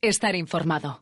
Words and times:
estar 0.00 0.36
informado. 0.36 1.00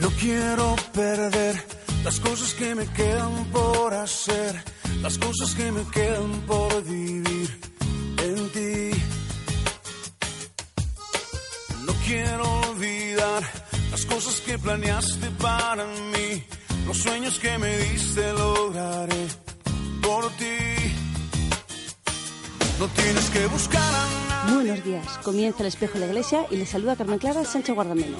No 0.00 0.08
quiero 0.18 0.76
perder 0.94 1.62
las 2.04 2.18
cosas 2.20 2.54
que 2.54 2.74
me 2.74 2.86
quedan 2.86 3.44
por 3.52 3.92
hacer, 3.92 4.64
las 5.02 5.18
cosas 5.18 5.54
que 5.54 5.70
me 5.70 5.84
quedan 5.90 6.32
por 6.46 6.82
vivir 6.84 7.60
en 8.16 8.50
ti. 8.50 9.00
No 11.84 11.92
quiero 12.06 12.60
olvidar 12.70 13.42
las 13.90 14.06
cosas 14.06 14.40
que 14.40 14.58
planeaste 14.58 15.30
para 15.32 15.84
mí, 15.84 16.42
los 16.86 16.98
sueños 16.98 17.38
que 17.38 17.58
me 17.58 17.78
diste 17.78 18.32
lograré 18.32 19.26
por 20.02 20.28
ti. 20.32 20.56
No 22.78 22.88
tienes 22.88 23.30
que 23.30 23.46
buscar 23.46 23.82
a. 23.82 24.54
Buenos 24.54 24.84
días. 24.84 25.06
Comienza 25.22 25.60
el 25.60 25.66
espejo 25.68 25.94
de 25.94 26.00
la 26.00 26.06
iglesia 26.06 26.46
y 26.50 26.56
le 26.56 26.66
saluda 26.66 26.96
Carmen 26.96 27.18
Clara 27.18 27.44
Sánchez 27.44 27.74
Guardameno. 27.74 28.18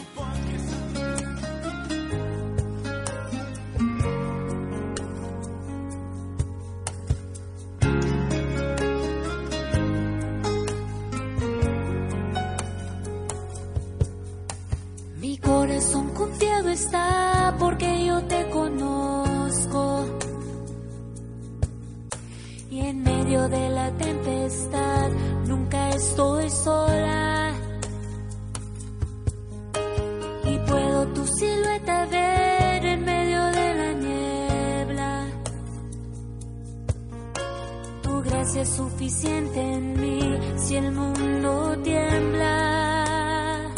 Suficiente 39.13 39.61
en 39.61 40.01
mí 40.01 40.21
si 40.57 40.77
el 40.77 40.93
mundo 40.93 41.77
tiembla. 41.83 43.69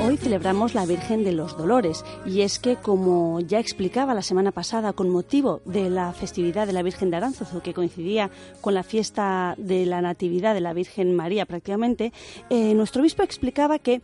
Hoy 0.00 0.16
celebramos 0.16 0.74
la 0.74 0.86
Virgen 0.86 1.24
de 1.24 1.32
los 1.32 1.56
Dolores 1.58 2.04
y 2.24 2.42
es 2.42 2.58
que, 2.58 2.76
como 2.76 3.40
ya 3.40 3.58
explicaba 3.58 4.14
la 4.14 4.22
semana 4.22 4.52
pasada 4.52 4.92
con 4.92 5.10
motivo 5.10 5.60
de 5.64 5.90
la 5.90 6.12
festividad 6.12 6.66
de 6.66 6.72
la 6.72 6.82
Virgen 6.82 7.10
de 7.10 7.16
Aránzazu, 7.16 7.60
que 7.60 7.74
coincidía 7.74 8.30
con 8.60 8.74
la 8.74 8.84
fiesta 8.84 9.54
de 9.58 9.84
la 9.86 10.00
Natividad 10.00 10.54
de 10.54 10.60
la 10.60 10.72
Virgen 10.72 11.14
María 11.14 11.46
prácticamente, 11.46 12.12
eh, 12.48 12.74
nuestro 12.74 13.02
obispo 13.02 13.22
explicaba 13.22 13.78
que 13.78 14.00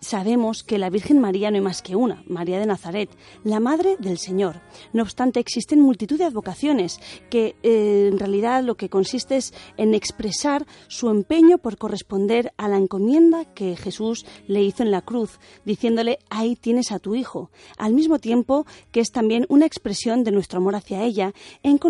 Sabemos 0.00 0.62
que 0.62 0.78
la 0.78 0.90
Virgen 0.90 1.20
María 1.20 1.50
no 1.50 1.56
hay 1.56 1.62
más 1.62 1.80
que 1.80 1.96
una, 1.96 2.22
María 2.26 2.58
de 2.58 2.66
Nazaret, 2.66 3.08
la 3.44 3.60
Madre 3.60 3.96
del 3.98 4.18
Señor. 4.18 4.60
No 4.92 5.02
obstante, 5.02 5.40
existen 5.40 5.80
multitud 5.80 6.18
de 6.18 6.24
advocaciones 6.24 7.00
que 7.30 7.56
eh, 7.62 8.10
en 8.12 8.18
realidad 8.18 8.62
lo 8.62 8.76
que 8.76 8.90
consiste 8.90 9.36
es 9.36 9.54
en 9.76 9.94
expresar 9.94 10.66
su 10.88 11.08
empeño 11.08 11.58
por 11.58 11.78
corresponder 11.78 12.52
a 12.58 12.68
la 12.68 12.76
encomienda 12.76 13.46
que 13.46 13.74
Jesús 13.74 14.26
le 14.46 14.62
hizo 14.62 14.82
en 14.82 14.90
la 14.90 15.02
cruz, 15.02 15.40
diciéndole, 15.64 16.18
ahí 16.28 16.56
tienes 16.56 16.92
a 16.92 16.98
tu 16.98 17.14
Hijo, 17.14 17.50
al 17.78 17.94
mismo 17.94 18.18
tiempo 18.18 18.66
que 18.92 19.00
es 19.00 19.10
también 19.10 19.46
una 19.48 19.66
expresión 19.66 20.24
de 20.24 20.32
nuestro 20.32 20.58
amor 20.58 20.76
hacia 20.76 21.02
ella 21.02 21.32
en, 21.62 21.80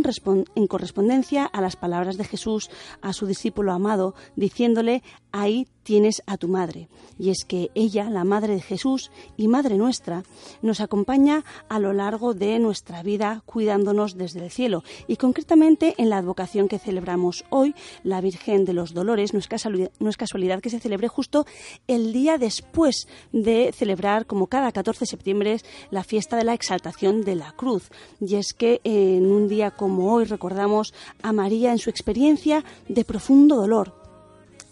en 0.54 0.66
correspondencia 0.68 1.44
a 1.44 1.60
las 1.60 1.76
palabras 1.76 2.16
de 2.16 2.24
Jesús 2.24 2.70
a 3.02 3.12
su 3.12 3.26
discípulo 3.26 3.72
amado, 3.72 4.14
diciéndole, 4.36 5.02
ahí 5.36 5.66
tienes 5.82 6.22
a 6.26 6.36
tu 6.36 6.48
madre. 6.48 6.88
Y 7.18 7.30
es 7.30 7.44
que 7.44 7.70
ella, 7.74 8.10
la 8.10 8.24
madre 8.24 8.54
de 8.54 8.60
Jesús 8.60 9.12
y 9.36 9.46
madre 9.46 9.76
nuestra, 9.76 10.24
nos 10.60 10.80
acompaña 10.80 11.44
a 11.68 11.78
lo 11.78 11.92
largo 11.92 12.34
de 12.34 12.58
nuestra 12.58 13.02
vida 13.02 13.42
cuidándonos 13.46 14.16
desde 14.16 14.44
el 14.44 14.50
cielo. 14.50 14.82
Y 15.06 15.16
concretamente 15.16 15.94
en 15.98 16.10
la 16.10 16.18
advocación 16.18 16.66
que 16.66 16.80
celebramos 16.80 17.44
hoy, 17.50 17.74
la 18.02 18.20
Virgen 18.20 18.64
de 18.64 18.72
los 18.72 18.94
Dolores, 18.94 19.32
no 19.32 19.38
es 19.38 20.16
casualidad, 20.16 20.60
que 20.60 20.70
se 20.70 20.80
celebre 20.80 21.06
justo 21.06 21.46
el 21.86 22.12
día 22.12 22.36
después 22.36 23.06
de 23.32 23.72
celebrar, 23.72 24.26
como 24.26 24.48
cada 24.48 24.72
14 24.72 25.00
de 25.00 25.06
septiembre, 25.06 25.60
la 25.90 26.02
fiesta 26.02 26.36
de 26.36 26.44
la 26.44 26.54
exaltación 26.54 27.24
de 27.24 27.36
la 27.36 27.52
cruz. 27.52 27.90
Y 28.20 28.34
es 28.34 28.54
que 28.54 28.80
en 28.82 29.30
un 29.30 29.46
día 29.46 29.70
como 29.70 30.12
hoy 30.12 30.24
recordamos 30.24 30.92
a 31.22 31.32
María 31.32 31.70
en 31.70 31.78
su 31.78 31.90
experiencia 31.90 32.64
de 32.88 33.04
profundo 33.04 33.56
dolor 33.56 34.05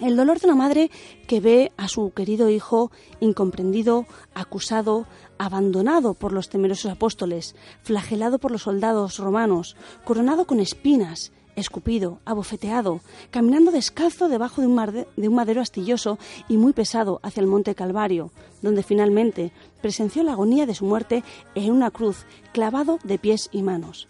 el 0.01 0.17
dolor 0.17 0.41
de 0.41 0.47
una 0.47 0.57
madre 0.57 0.91
que 1.27 1.41
ve 1.41 1.73
a 1.77 1.89
su 1.89 2.13
querido 2.13 2.49
hijo 2.51 2.91
incomprendido, 3.21 4.07
acusado, 4.35 5.07
abandonado 5.39 6.15
por 6.15 6.33
los 6.33 6.49
temerosos 6.49 6.91
apóstoles, 6.91 7.55
flagelado 7.83 8.39
por 8.39 8.51
los 8.51 8.63
soldados 8.63 9.19
romanos, 9.19 9.77
coronado 10.05 10.47
con 10.47 10.61
espinas, 10.61 11.33
escupido, 11.57 12.19
abofeteado, 12.25 13.01
caminando 13.31 13.71
descalzo 13.71 14.29
debajo 14.29 14.61
de 14.61 14.67
un, 14.67 15.07
de 15.17 15.29
un 15.29 15.35
madero 15.35 15.61
astilloso 15.61 16.19
y 16.49 16.57
muy 16.57 16.73
pesado 16.73 17.21
hacia 17.23 17.41
el 17.41 17.47
monte 17.47 17.75
Calvario, 17.75 18.31
donde 18.63 18.83
finalmente 18.83 19.53
presenció 19.81 20.23
la 20.23 20.33
agonía 20.33 20.67
de 20.67 20.75
su 20.75 20.85
muerte 20.85 21.23
en 21.55 21.73
una 21.73 21.91
cruz, 21.91 22.27
clavado 22.53 22.99
de 23.05 23.19
pies 23.19 23.49
y 23.53 23.63
manos. 23.63 24.09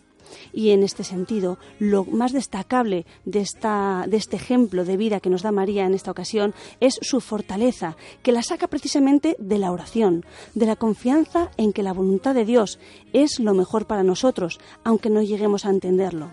Y 0.53 0.71
en 0.71 0.83
este 0.83 1.05
sentido, 1.05 1.59
lo 1.79 2.05
más 2.05 2.33
destacable 2.33 3.07
de, 3.25 3.41
esta, 3.41 4.05
de 4.09 4.17
este 4.17 4.37
ejemplo 4.37 4.85
de 4.85 4.97
vida 4.97 5.21
que 5.21 5.31
nos 5.31 5.43
da 5.43 5.53
María 5.53 5.87
en 5.87 5.95
esta 5.95 6.11
ocasión 6.11 6.55
es 6.81 6.99
su 7.03 7.21
fortaleza, 7.21 7.97
que 8.23 8.33
la 8.33 8.43
saca 8.43 8.69
precisamente 8.69 9.37
de 9.39 9.59
la 9.59 9.73
oración, 9.73 10.25
de 10.55 10.67
la 10.67 10.77
confianza 10.77 11.51
en 11.57 11.73
que 11.73 11.83
la 11.83 11.93
voluntad 11.93 12.35
de 12.35 12.45
Dios 12.45 12.79
es 13.13 13.41
lo 13.41 13.55
mejor 13.55 13.87
para 13.87 14.03
nosotros, 14.03 14.59
aunque 14.83 15.11
no 15.11 15.23
lleguemos 15.23 15.65
a 15.65 15.71
entenderlo. 15.71 16.33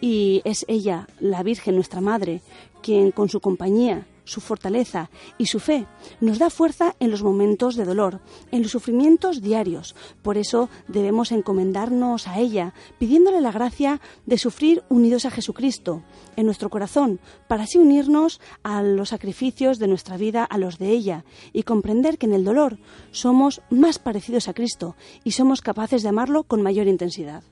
Y 0.00 0.42
es 0.44 0.64
ella, 0.68 1.08
la 1.18 1.42
Virgen, 1.42 1.76
nuestra 1.76 2.00
Madre, 2.00 2.42
quien 2.82 3.10
con 3.10 3.28
su 3.28 3.40
compañía, 3.40 4.06
su 4.24 4.40
fortaleza 4.40 5.10
y 5.38 5.46
su 5.46 5.60
fe 5.60 5.86
nos 6.20 6.38
da 6.38 6.50
fuerza 6.50 6.96
en 7.00 7.10
los 7.10 7.22
momentos 7.22 7.76
de 7.76 7.84
dolor, 7.84 8.20
en 8.50 8.62
los 8.62 8.72
sufrimientos 8.72 9.40
diarios. 9.40 9.94
Por 10.22 10.38
eso 10.38 10.68
debemos 10.88 11.32
encomendarnos 11.32 12.26
a 12.26 12.38
ella, 12.38 12.74
pidiéndole 12.98 13.40
la 13.40 13.52
gracia 13.52 14.00
de 14.26 14.38
sufrir 14.38 14.82
unidos 14.88 15.24
a 15.24 15.30
Jesucristo 15.30 16.02
en 16.36 16.46
nuestro 16.46 16.70
corazón, 16.70 17.20
para 17.48 17.64
así 17.64 17.78
unirnos 17.78 18.40
a 18.62 18.82
los 18.82 19.10
sacrificios 19.10 19.78
de 19.78 19.88
nuestra 19.88 20.16
vida 20.16 20.44
a 20.44 20.58
los 20.58 20.78
de 20.78 20.90
ella 20.90 21.24
y 21.52 21.62
comprender 21.62 22.18
que 22.18 22.26
en 22.26 22.34
el 22.34 22.44
dolor 22.44 22.78
somos 23.10 23.62
más 23.70 23.98
parecidos 23.98 24.48
a 24.48 24.54
Cristo 24.54 24.96
y 25.22 25.32
somos 25.32 25.60
capaces 25.60 26.02
de 26.02 26.08
amarlo 26.08 26.44
con 26.44 26.62
mayor 26.62 26.86
intensidad. 26.86 27.42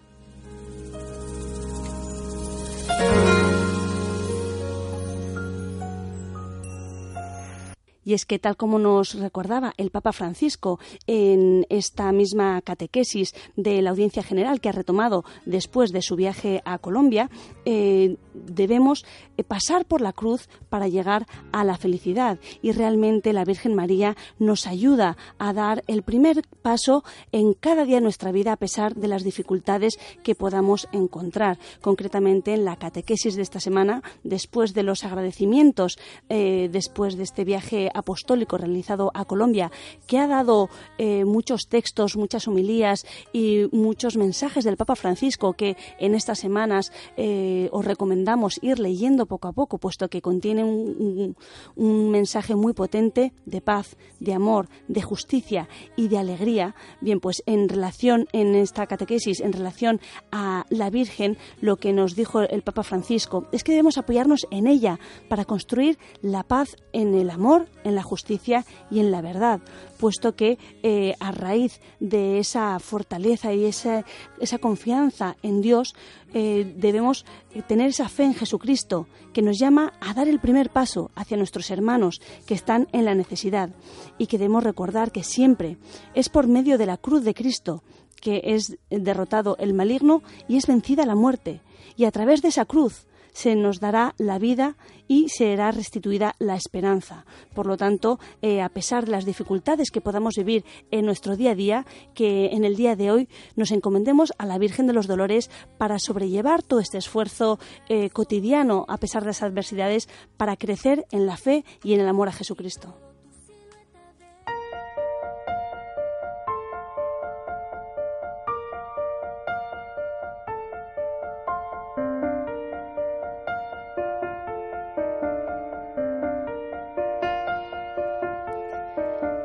Y 8.05 8.15
es 8.15 8.27
que, 8.27 8.39
tal 8.39 8.57
como 8.57 8.79
nos 8.79 9.15
recordaba 9.15 9.75
el 9.77 9.91
Papa 9.91 10.13
Francisco 10.13 10.79
en 11.07 11.67
esta 11.69 12.11
misma 12.13 12.61
catequesis 12.63 13.35
de 13.57 13.83
la 13.83 13.91
Audiencia 13.91 14.23
General 14.23 14.61
que 14.61 14.69
ha 14.69 14.73
retomado 14.73 15.25
después 15.47 15.93
de 15.93 16.03
su 16.03 16.17
viaje 16.17 16.63
a 16.65 16.79
Colombia, 16.79 17.31
eh, 17.65 18.17
debemos 18.35 19.05
eh, 19.37 19.45
pasar 19.45 19.85
por 19.85 20.01
la 20.01 20.13
cruz 20.13 20.49
para 20.69 20.89
llegar 20.89 21.27
a 21.53 21.65
la 21.65 21.77
felicidad. 21.77 22.39
Y 22.61 22.73
realmente 22.73 23.33
la 23.33 23.45
Virgen 23.45 23.75
María 23.75 24.17
nos 24.39 24.67
ayuda 24.67 25.17
a 25.39 25.53
dar 25.53 25.85
el 25.87 26.03
primer 26.03 26.43
paso 26.63 27.05
en 27.31 27.55
cada 27.55 27.85
día 27.85 27.97
de 27.97 28.03
nuestra 28.03 28.33
vida 28.33 28.53
a 28.53 28.57
pesar 28.57 28.95
de 28.95 29.09
las 29.09 29.25
dificultades 29.25 29.99
que 30.23 30.35
podamos 30.35 30.89
encontrar. 30.93 31.59
Concretamente 31.81 32.55
en 32.55 32.65
la 32.65 32.77
catequesis 32.77 33.37
de 33.37 33.43
esta 33.43 33.61
semana, 33.61 34.03
después 34.25 34.75
de 34.75 34.83
los 34.83 35.05
agradecimientos, 35.05 35.99
eh, 36.29 36.69
después 36.73 37.17
de 37.17 37.23
este 37.25 37.45
viaje 37.45 37.91
apostólico 37.94 38.59
realizado 38.59 39.11
a 39.15 39.25
Colombia, 39.25 39.71
que 40.06 40.19
ha 40.19 40.27
dado 40.27 40.69
eh, 40.99 41.25
muchos 41.25 41.69
textos, 41.69 42.17
muchas 42.17 42.49
homilías 42.49 43.06
y 43.33 43.69
muchos 43.73 44.17
mensajes 44.17 44.65
del 44.65 44.77
Papa 44.77 44.97
Francisco 44.97 45.55
que 45.55 45.77
en 45.99 46.15
estas 46.15 46.39
semanas 46.39 46.93
eh, 47.17 47.69
os 47.73 47.85
recomendamos 47.85 48.59
ir 48.62 48.79
leyendo 48.79 49.27
poco 49.27 49.49
a 49.49 49.53
poco, 49.53 49.79
puesto 49.79 50.09
que 50.09 50.23
contiene 50.23 50.65
un, 50.65 51.37
un 51.77 52.11
mensaje 52.11 52.55
muy 52.55 52.73
potente 52.73 53.33
de 53.47 53.61
paz, 53.61 53.97
de 54.21 54.35
amor, 54.35 54.69
de 54.89 55.03
justicia 55.03 55.69
y 55.97 56.09
de 56.09 56.19
alegría. 56.19 56.75
Bien, 57.00 57.21
pues 57.21 57.43
en 57.47 57.69
relación 57.69 58.27
en 58.33 58.55
esta 58.55 58.87
catequesis, 58.87 59.41
en 59.41 59.53
relación 59.53 60.00
a 60.31 60.65
la 60.71 60.91
Virgen, 60.91 61.37
lo 61.61 61.77
que 61.77 61.93
nos 61.93 62.15
dijo 62.15 62.41
el 62.41 62.62
Papa 62.62 62.83
Francisco 62.83 63.47
es 63.53 63.65
que 63.65 63.73
debemos 63.73 63.99
apoyarnos 63.99 64.47
en 64.50 64.67
ella 64.67 64.99
para 65.29 65.44
construir 65.44 65.99
la 66.21 66.43
paz 66.43 66.77
en 66.93 67.15
el 67.15 67.31
amor, 67.31 67.67
en 67.84 67.94
la 67.94 68.02
justicia 68.02 68.64
y 68.90 69.00
en 69.00 69.11
la 69.11 69.20
verdad, 69.20 69.61
puesto 69.99 70.34
que 70.34 70.58
eh, 70.82 71.14
a 71.20 71.32
raíz 71.32 71.81
de 72.00 72.38
esa 72.38 72.79
fortaleza 72.79 73.52
y 73.52 73.64
esa, 73.64 74.05
esa 74.40 74.58
confianza 74.58 75.37
en 75.43 75.61
Dios, 75.61 75.94
eh, 76.34 76.75
debemos 76.76 77.25
tener 77.67 77.88
esa 77.88 78.08
fe 78.08 78.25
en 78.25 78.34
Jesucristo, 78.34 79.06
que 79.32 79.43
nos 79.43 79.58
llama 79.58 79.93
a 80.00 80.14
dar 80.14 80.29
el 80.29 80.40
primer 80.40 80.70
paso 80.70 81.11
hacia 81.14 81.37
nuestros 81.37 81.70
hermanos 81.70 82.20
que 82.46 82.55
están 82.55 82.88
en 82.93 83.05
la 83.05 83.14
necesidad 83.14 83.70
y 84.19 84.26
que 84.26 84.38
debemos 84.38 84.64
recordar 84.64 85.12
que 85.12 85.23
siempre 85.23 85.79
es 86.14 86.29
por 86.29 86.49
medio 86.49 86.79
de 86.79 86.87
la 86.87 86.96
cruz 86.96 87.25
de 87.25 87.34
Cristo 87.34 87.82
que 88.23 88.40
es 88.44 88.79
derrotado 88.88 89.56
el 89.58 89.75
maligno 89.75 90.23
y 90.49 90.56
es 90.56 90.69
vencida 90.69 91.05
la 91.05 91.17
muerte. 91.17 91.61
Y 91.96 92.05
a 92.05 92.12
través 92.12 92.40
de 92.40 92.49
esa 92.49 92.64
cruz 92.64 93.06
se 93.32 93.56
nos 93.56 93.81
dará 93.81 94.14
la 94.19 94.38
vida 94.38 94.76
y 95.08 95.29
será 95.29 95.70
restituida 95.70 96.34
la 96.38 96.56
esperanza. 96.56 97.26
Por 97.55 97.67
lo 97.67 97.76
tanto, 97.76 98.19
eh, 98.40 98.62
a 98.62 98.69
pesar 98.69 99.05
de 99.05 99.12
las 99.12 99.25
dificultades 99.25 99.90
que 99.90 100.00
podamos 100.00 100.34
vivir 100.37 100.64
en 100.90 101.06
nuestro 101.06 101.37
día 101.37 101.52
a 101.52 101.55
día, 101.55 101.87
que 102.14 102.46
en 102.52 102.64
el 102.64 102.76
día 102.76 102.96
de 102.96 103.11
hoy 103.11 103.29
nos 103.56 103.73
encomendemos 103.73 104.32
a 104.38 104.46
la 104.46 104.58
Virgen 104.58 104.87
de 104.87 104.93
los 104.93 105.06
Dolores 105.06 105.50
para 105.79 105.99
sobrellevar 105.99 106.62
todo 106.62 106.81
este 106.81 106.99
esfuerzo 106.99 107.58
eh, 107.88 108.11
cotidiano 108.11 108.84
a 108.88 108.99
pesar 108.99 109.23
de 109.23 109.29
las 109.29 109.43
adversidades, 109.43 110.08
para 110.37 110.56
crecer 110.56 111.06
en 111.11 111.26
la 111.26 111.37
fe 111.37 111.64
y 111.82 111.94
en 111.94 112.00
el 112.00 112.08
amor 112.08 112.29
a 112.29 112.32
Jesucristo. 112.32 113.12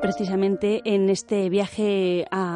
Precisamente 0.08 0.82
en 0.86 1.10
este 1.10 1.50
viaje 1.50 2.26
a, 2.32 2.47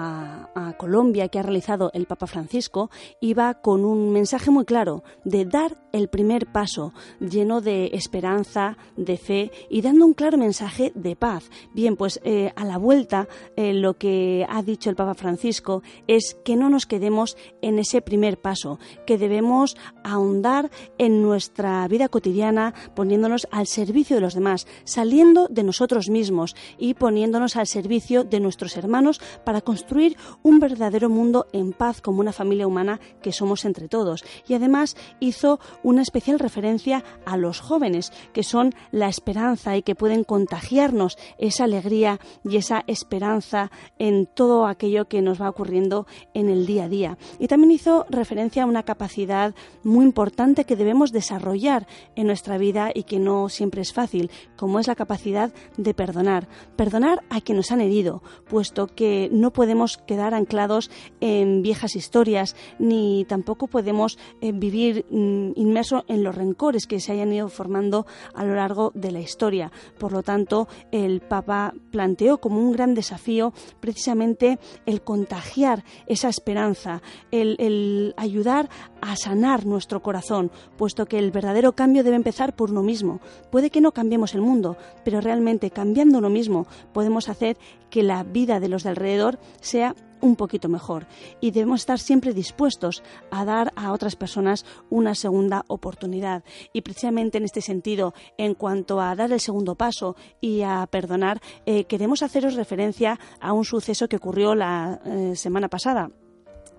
Colombia 0.78 1.28
que 1.28 1.40
ha 1.40 1.44
realizado 1.44 1.92
el 1.94 2.06
Papa 2.06 2.28
Francisco, 2.28 2.90
iba 3.20 3.54
con 3.56 3.86
un 3.86 4.12
mensaje 4.12 4.52
muy 4.52 4.66
claro 4.66 5.04
de 5.24 5.46
dar 5.46 5.78
el 5.92 6.08
primer 6.08 6.52
paso, 6.52 6.94
lleno 7.20 7.62
de 7.62 7.92
esperanza, 7.94 8.78
de 8.96 9.18
fe 9.18 9.52
y 9.70 9.82
dando 9.82 10.06
un 10.06 10.14
claro 10.14 10.38
mensaje 10.38 10.92
de 10.96 11.16
paz. 11.16 11.50
Bien, 11.74 11.96
pues 11.96 12.20
eh, 12.24 12.52
a 12.56 12.66
la 12.66 12.78
vuelta 12.78 13.28
eh, 13.56 13.74
lo 13.74 13.96
que 13.96 14.46
ha 14.50 14.62
dicho 14.64 14.90
el 14.90 14.96
Papa 14.96 15.14
Francisco 15.14 15.84
es 16.08 16.36
que 16.46 16.56
no 16.56 16.70
nos 16.70 16.86
quedemos 16.86 17.38
en 17.62 17.80
ese 17.80 18.02
primer 18.02 18.40
paso, 18.40 18.80
que 19.06 19.18
debemos 19.18 19.76
ahondar 20.04 20.72
en 20.98 21.22
nuestra 21.22 21.88
vida 21.88 22.10
cotidiana 22.10 22.74
poniéndonos 22.96 23.48
al 23.52 23.68
servicio 23.68 24.16
de 24.16 24.22
los 24.22 24.34
demás, 24.34 24.68
saliendo 24.84 25.48
de 25.50 25.64
nosotros 25.64 26.10
mismos 26.10 26.56
y 26.78 26.94
poniéndonos 26.94 27.56
al 27.56 27.68
servicio 27.68 28.24
de 28.24 28.40
nuestros 28.40 28.78
hermanos 28.78 29.22
para 29.44 29.62
construir 29.62 30.18
un 30.44 30.60
verdadero 30.60 31.10
mundo 31.10 31.48
en 31.54 31.74
paz 31.74 32.02
como 32.02 32.20
una 32.20 32.34
familia 32.34 32.68
humana 32.68 33.00
que 33.22 33.32
somos 33.32 33.66
entre 33.66 33.88
todos. 33.88 34.24
Y 34.48 34.54
además 34.54 34.96
hizo 35.20 35.60
una 35.84 36.02
especial 36.02 36.40
referencia 36.40 37.04
a 37.26 37.38
los 37.38 37.60
jóvenes, 37.60 38.12
que 38.34 38.44
son 38.44 38.74
la 38.92 39.08
esperanza 39.08 39.78
y 39.78 39.84
que 39.84 39.96
pueden 39.96 40.24
contagiarnos 40.24 41.18
esa 41.38 41.66
alegría 41.66 42.20
y 42.44 42.58
esa 42.58 42.84
esperanza 42.88 43.72
en 44.00 44.26
todo 44.26 44.66
aquello 44.66 45.06
que 45.08 45.22
nos 45.22 45.42
va 45.42 45.50
ocurriendo 45.50 46.08
en 46.34 46.50
el 46.50 46.66
día 46.66 46.86
a 46.86 46.90
día. 46.90 47.18
Y 47.40 47.48
también 47.48 47.72
hizo 47.72 48.06
referencia 48.10 48.64
a 48.64 48.68
una 48.68 48.84
capacidad 48.84 49.54
muy 49.84 50.06
importante 50.06 50.66
que 50.66 50.76
debemos 50.76 51.12
desarrollar 51.12 51.88
en 52.16 52.28
nuestra 52.28 52.58
vida 52.58 52.92
y 52.94 53.04
que 53.04 53.20
no 53.20 53.50
siempre 53.50 53.82
es 53.82 53.94
fácil, 53.94 54.32
como 54.56 54.80
es 54.80 54.88
la 54.88 54.96
capacidad 54.96 55.54
de 55.78 55.94
perdonar. 55.94 56.48
Perdonar 56.76 57.24
a 57.30 57.42
que 57.42 57.54
nos 57.54 57.72
han 57.72 57.82
herido, 57.82 58.22
puesto 58.50 58.88
que 58.88 59.30
no 59.32 59.52
podemos 59.52 59.98
quedar 59.98 60.31
anclados 60.34 60.90
en 61.20 61.62
viejas 61.62 61.96
historias, 61.96 62.56
ni 62.80 63.26
tampoco 63.26 63.68
podemos 63.68 64.18
eh, 64.42 64.52
vivir 64.52 65.06
mm, 65.10 65.52
inmerso 65.56 66.06
en 66.08 66.24
los 66.24 66.36
rencores 66.36 66.88
que 66.88 67.00
se 67.00 67.12
hayan 67.12 67.34
ido 67.34 67.50
formando 67.50 68.06
a 68.34 68.44
lo 68.44 68.56
largo 68.56 68.92
de 68.96 69.12
la 69.12 69.20
historia. 69.20 69.72
Por 69.98 70.12
lo 70.12 70.24
tanto, 70.24 70.68
el 70.92 71.22
Papa 71.22 71.74
planteó 71.92 72.40
como 72.40 72.60
un 72.60 72.72
gran 72.72 72.94
desafío 72.94 73.54
precisamente 73.80 74.60
el 74.86 75.02
contagiar 75.02 75.84
esa 76.08 76.30
esperanza, 76.30 77.02
el, 77.32 77.56
el 77.60 78.14
ayudar 78.18 78.70
a 79.02 79.16
sanar 79.16 79.66
nuestro 79.66 80.02
corazón, 80.02 80.52
puesto 80.78 81.06
que 81.06 81.20
el 81.20 81.32
verdadero 81.32 81.74
cambio 81.74 82.04
debe 82.04 82.16
empezar 82.16 82.56
por 82.56 82.72
uno 82.72 82.84
mismo. 82.84 83.20
Puede 83.50 83.70
que 83.70 83.82
no 83.82 83.92
cambiemos 83.92 84.34
el 84.36 84.42
mundo, 84.42 84.78
pero 85.04 85.22
realmente 85.22 85.72
cambiando 85.72 86.20
uno 86.20 86.30
mismo 86.30 86.68
podemos 86.94 87.30
hacer 87.30 87.58
que 87.90 88.04
la 88.04 88.24
vida 88.24 88.60
de 88.60 88.70
los 88.70 88.84
de 88.84 88.90
alrededor 88.90 89.40
sea 89.60 89.96
un 90.22 90.36
poquito 90.36 90.70
mejor 90.70 91.08
y 91.42 91.52
debemos 91.52 91.82
estar 91.82 92.00
siempre 92.00 92.34
dispuestos 92.34 93.04
a 93.32 93.44
dar 93.44 93.74
a 93.76 93.92
otras 93.92 94.16
personas 94.16 94.66
una 94.90 95.16
segunda 95.16 95.66
oportunidad. 95.68 96.44
Y 96.74 96.82
precisamente 96.82 97.40
en 97.40 97.44
este 97.44 97.62
sentido, 97.62 98.14
en 98.38 98.54
cuanto 98.54 99.02
a 99.02 99.16
dar 99.16 99.32
el 99.32 99.40
segundo 99.40 99.76
paso 99.76 100.16
y 100.40 100.62
a 100.62 100.88
perdonar, 100.90 101.42
eh, 101.66 101.86
queremos 101.86 102.22
haceros 102.22 102.56
referencia 102.56 103.20
a 103.40 103.54
un 103.54 103.66
suceso 103.66 104.08
que 104.08 104.18
ocurrió 104.18 104.56
la 104.56 105.02
eh, 105.06 105.36
semana 105.36 105.68
pasada 105.68 106.12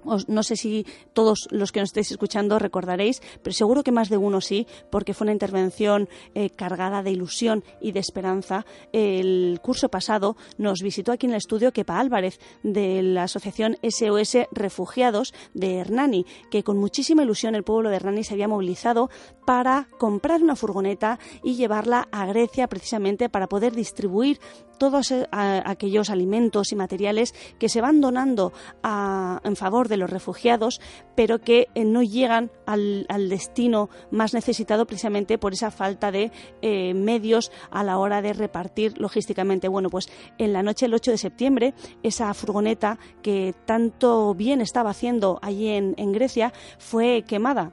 no 0.05 0.43
sé 0.43 0.57
si 0.57 0.87
todos 1.13 1.49
los 1.51 1.73
que 1.73 1.81
nos 1.81 1.91
estéis 1.91 2.11
escuchando 2.11 2.59
recordaréis, 2.59 3.23
pero 3.43 3.55
seguro 3.55 3.83
que 3.83 3.93
más 3.93 4.09
de 4.09 4.17
uno 4.17 4.41
sí, 4.41 4.67
porque 4.91 5.15
fue 5.15 5.25
una 5.25 5.33
intervención 5.33 6.09
eh, 6.35 6.51
cargada 6.51 7.03
de 7.03 7.11
ilusión 7.11 7.65
y 7.81 7.93
de 7.93 8.01
esperanza. 8.01 8.67
El 8.93 9.61
curso 9.63 9.89
pasado 9.89 10.37
nos 10.59 10.81
visitó 10.81 11.13
aquí 11.13 11.27
en 11.27 11.33
el 11.33 11.39
estudio 11.39 11.73
Kepa 11.73 11.99
Álvarez 11.99 12.41
de 12.63 13.03
la 13.03 13.25
asociación 13.25 13.79
SOS 13.83 14.49
Refugiados 14.51 15.35
de 15.55 15.77
Hernani, 15.77 16.27
que 16.51 16.63
con 16.63 16.79
muchísima 16.79 17.23
ilusión 17.23 17.55
el 17.55 17.65
pueblo 17.65 17.91
de 17.91 17.97
Hernani 17.97 18.25
se 18.25 18.35
había 18.35 18.49
movilizado 18.49 19.11
para 19.47 19.89
comprar 19.99 20.43
una 20.43 20.57
furgoneta 20.57 21.19
y 21.43 21.55
llevarla 21.55 22.09
a 22.13 22.27
Grecia 22.27 22.69
precisamente 22.69 23.29
para 23.29 23.49
poder 23.49 23.73
distribuir 23.75 24.39
todos 24.83 25.13
eh, 25.13 25.29
aquellos 25.31 26.11
alimentos 26.11 26.73
y 26.73 26.75
materiales 26.75 27.37
que 27.61 27.69
se 27.69 27.81
van 27.81 28.01
donando 28.01 28.53
en 28.83 29.55
favor 29.55 29.87
de 29.87 29.97
los 29.97 30.11
refugiados, 30.11 30.81
pero 31.15 31.39
que 31.39 31.69
eh, 31.77 31.85
no 31.85 32.03
llegan 32.03 32.51
al, 32.67 33.07
destino 33.29 33.91
más 34.11 34.35
necesitado 34.35 34.85
precisamente 34.85 35.39
por 35.39 35.53
esa 35.53 35.71
falta 35.71 36.11
de 36.11 36.33
eh, 36.63 36.95
medios 36.95 37.53
a 37.71 37.85
la 37.85 37.97
hora 37.97 38.23
de 38.23 38.33
repartir 38.33 38.99
logísticamente. 38.99 39.69
Bueno, 39.69 39.89
pues 39.89 40.09
en 40.37 40.53
la 40.53 40.65
noche 40.65 40.87
del 40.87 40.95
8 40.95 41.13
de 41.13 41.19
septiembre, 41.19 41.75
esa 42.03 42.35
furgoneta 42.35 42.99
que 43.23 43.55
tanto 43.65 44.35
bien 44.35 44.61
estaba 44.61 44.91
haciendo 44.91 45.39
allí 45.43 45.69
en 45.69 46.13
Grecia 46.13 46.53
fue 46.79 47.23
quemada 47.25 47.71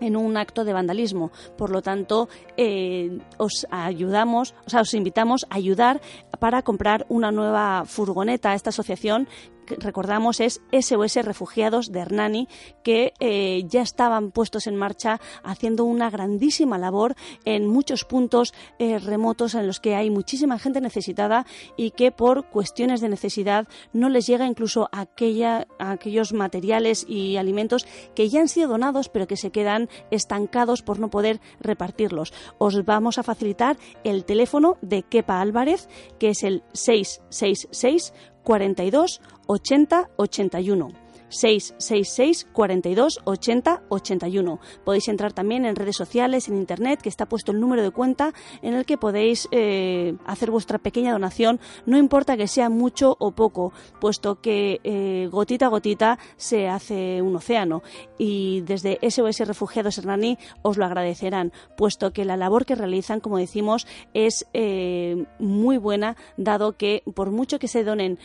en 0.00 0.16
un 0.16 0.36
acto 0.36 0.64
de 0.64 0.72
vandalismo. 0.72 1.30
Por 1.56 1.70
lo 1.70 1.82
tanto, 1.82 2.28
eh, 2.56 3.18
os 3.38 3.66
ayudamos, 3.70 4.54
o 4.66 4.70
sea, 4.70 4.80
os 4.80 4.94
invitamos 4.94 5.46
a 5.50 5.56
ayudar 5.56 6.00
para 6.38 6.62
comprar 6.62 7.06
una 7.08 7.30
nueva 7.30 7.84
furgoneta 7.86 8.50
a 8.50 8.54
esta 8.54 8.70
asociación 8.70 9.28
recordamos 9.78 10.40
es 10.40 10.60
SOS 10.72 11.16
Refugiados 11.16 11.92
de 11.92 12.00
Hernani, 12.00 12.48
que 12.82 13.12
eh, 13.20 13.64
ya 13.66 13.82
estaban 13.82 14.30
puestos 14.30 14.66
en 14.66 14.76
marcha 14.76 15.20
haciendo 15.42 15.84
una 15.84 16.10
grandísima 16.10 16.78
labor 16.78 17.14
en 17.44 17.66
muchos 17.66 18.04
puntos 18.04 18.54
eh, 18.78 18.98
remotos 18.98 19.54
en 19.54 19.66
los 19.66 19.80
que 19.80 19.94
hay 19.94 20.10
muchísima 20.10 20.58
gente 20.58 20.80
necesitada 20.80 21.46
y 21.76 21.90
que 21.90 22.12
por 22.12 22.46
cuestiones 22.46 23.00
de 23.00 23.08
necesidad 23.08 23.68
no 23.92 24.08
les 24.08 24.26
llega 24.26 24.46
incluso 24.46 24.88
aquella, 24.92 25.66
aquellos 25.78 26.32
materiales 26.32 27.04
y 27.08 27.36
alimentos 27.36 27.86
que 28.14 28.28
ya 28.28 28.40
han 28.40 28.48
sido 28.48 28.68
donados 28.68 29.08
pero 29.08 29.26
que 29.26 29.36
se 29.36 29.50
quedan 29.50 29.88
estancados 30.10 30.82
por 30.82 30.98
no 30.98 31.10
poder 31.10 31.40
repartirlos. 31.60 32.32
Os 32.58 32.84
vamos 32.84 33.18
a 33.18 33.22
facilitar 33.22 33.76
el 34.04 34.24
teléfono 34.24 34.78
de 34.82 35.02
Kepa 35.02 35.40
Álvarez, 35.40 35.88
que 36.18 36.30
es 36.30 36.42
el 36.42 36.62
666 36.72 38.12
42 38.44 39.20
80 39.48 40.08
81. 40.16 41.03
666 41.34 42.46
42 42.52 43.20
80 43.24 43.82
81. 43.88 44.60
Podéis 44.84 45.08
entrar 45.08 45.32
también 45.32 45.64
en 45.64 45.76
redes 45.76 45.96
sociales, 45.96 46.48
en 46.48 46.56
internet, 46.56 47.02
que 47.02 47.08
está 47.08 47.26
puesto 47.26 47.52
el 47.52 47.60
número 47.60 47.82
de 47.82 47.90
cuenta 47.90 48.32
en 48.62 48.74
el 48.74 48.86
que 48.86 48.98
podéis 48.98 49.48
eh, 49.50 50.14
hacer 50.26 50.50
vuestra 50.50 50.78
pequeña 50.78 51.12
donación, 51.12 51.60
no 51.86 51.98
importa 51.98 52.36
que 52.36 52.48
sea 52.48 52.68
mucho 52.68 53.16
o 53.18 53.32
poco, 53.32 53.72
puesto 54.00 54.40
que 54.40 54.80
eh, 54.84 55.28
gotita 55.30 55.66
a 55.66 55.70
gotita 55.70 56.18
se 56.36 56.68
hace 56.68 57.20
un 57.20 57.36
océano 57.36 57.82
y 58.18 58.60
desde 58.62 58.98
SOS 59.02 59.40
Refugiados 59.40 59.98
Hernani 59.98 60.38
os 60.62 60.76
lo 60.76 60.84
agradecerán, 60.84 61.52
puesto 61.76 62.12
que 62.12 62.24
la 62.24 62.36
labor 62.36 62.64
que 62.64 62.74
realizan, 62.74 63.20
como 63.20 63.38
decimos, 63.38 63.86
es 64.14 64.46
eh, 64.52 65.26
muy 65.38 65.78
buena, 65.78 66.16
dado 66.36 66.76
que 66.76 67.02
por 67.14 67.30
mucho 67.30 67.58
que 67.58 67.68
se 67.68 67.84
donen 67.84 68.18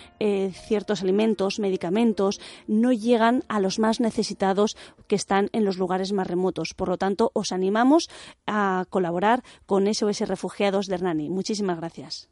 ciertos 0.52 1.02
alimentos, 1.02 1.60
medicamentos, 1.60 2.40
no 2.68 2.92
llegan 3.00 3.44
a 3.48 3.60
los 3.60 3.80
más 3.80 4.00
necesitados 4.00 4.78
que 5.08 5.16
están 5.16 5.50
en 5.54 5.66
los 5.66 5.78
lugares 5.78 6.12
más 6.12 6.28
remotos. 6.28 6.74
Por 6.76 6.90
lo 6.90 6.98
tanto, 6.98 7.32
os 7.34 7.52
animamos 7.52 8.10
a 8.46 8.86
colaborar 8.90 9.44
con 9.66 9.92
SOS 9.94 10.22
Refugiados 10.22 10.88
de 10.88 10.96
Hernani. 10.96 11.30
Muchísimas 11.30 11.78
gracias. 11.78 12.30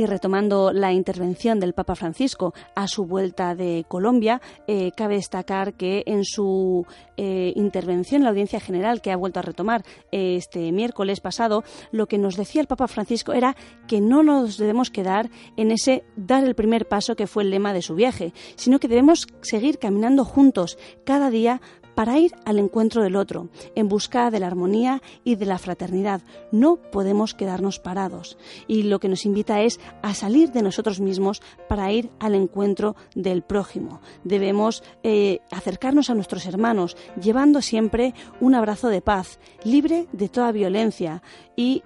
Y 0.00 0.06
retomando 0.06 0.72
la 0.72 0.94
intervención 0.94 1.60
del 1.60 1.74
Papa 1.74 1.94
Francisco 1.94 2.54
a 2.74 2.88
su 2.88 3.04
vuelta 3.04 3.54
de 3.54 3.84
Colombia, 3.86 4.40
eh, 4.66 4.92
cabe 4.96 5.16
destacar 5.16 5.74
que 5.74 6.04
en 6.06 6.24
su 6.24 6.86
eh, 7.18 7.52
intervención 7.54 8.22
en 8.22 8.24
la 8.24 8.30
audiencia 8.30 8.60
general 8.60 9.02
que 9.02 9.12
ha 9.12 9.16
vuelto 9.18 9.40
a 9.40 9.42
retomar 9.42 9.84
eh, 10.10 10.36
este 10.36 10.72
miércoles 10.72 11.20
pasado, 11.20 11.64
lo 11.92 12.06
que 12.06 12.16
nos 12.16 12.38
decía 12.38 12.62
el 12.62 12.66
Papa 12.66 12.88
Francisco 12.88 13.34
era 13.34 13.54
que 13.86 14.00
no 14.00 14.22
nos 14.22 14.56
debemos 14.56 14.88
quedar 14.88 15.28
en 15.58 15.70
ese 15.70 16.02
dar 16.16 16.44
el 16.44 16.54
primer 16.54 16.88
paso 16.88 17.14
que 17.14 17.26
fue 17.26 17.42
el 17.42 17.50
lema 17.50 17.74
de 17.74 17.82
su 17.82 17.94
viaje, 17.94 18.32
sino 18.56 18.78
que 18.78 18.88
debemos 18.88 19.26
seguir 19.42 19.78
caminando 19.78 20.24
juntos 20.24 20.78
cada 21.04 21.28
día 21.28 21.60
para 22.00 22.18
ir 22.18 22.34
al 22.46 22.58
encuentro 22.58 23.02
del 23.02 23.14
otro, 23.14 23.50
en 23.74 23.90
busca 23.90 24.30
de 24.30 24.40
la 24.40 24.46
armonía 24.46 25.02
y 25.22 25.34
de 25.34 25.44
la 25.44 25.58
fraternidad. 25.58 26.22
No 26.50 26.76
podemos 26.76 27.34
quedarnos 27.34 27.78
parados. 27.78 28.38
Y 28.66 28.84
lo 28.84 29.00
que 29.00 29.10
nos 29.10 29.26
invita 29.26 29.60
es 29.60 29.78
a 30.00 30.14
salir 30.14 30.50
de 30.50 30.62
nosotros 30.62 30.98
mismos 30.98 31.42
para 31.68 31.92
ir 31.92 32.08
al 32.18 32.34
encuentro 32.34 32.96
del 33.14 33.42
prójimo. 33.42 34.00
Debemos 34.24 34.82
eh, 35.02 35.40
acercarnos 35.50 36.08
a 36.08 36.14
nuestros 36.14 36.46
hermanos, 36.46 36.96
llevando 37.20 37.60
siempre 37.60 38.14
un 38.40 38.54
abrazo 38.54 38.88
de 38.88 39.02
paz, 39.02 39.38
libre 39.62 40.06
de 40.12 40.30
toda 40.30 40.52
violencia 40.52 41.22
y 41.54 41.82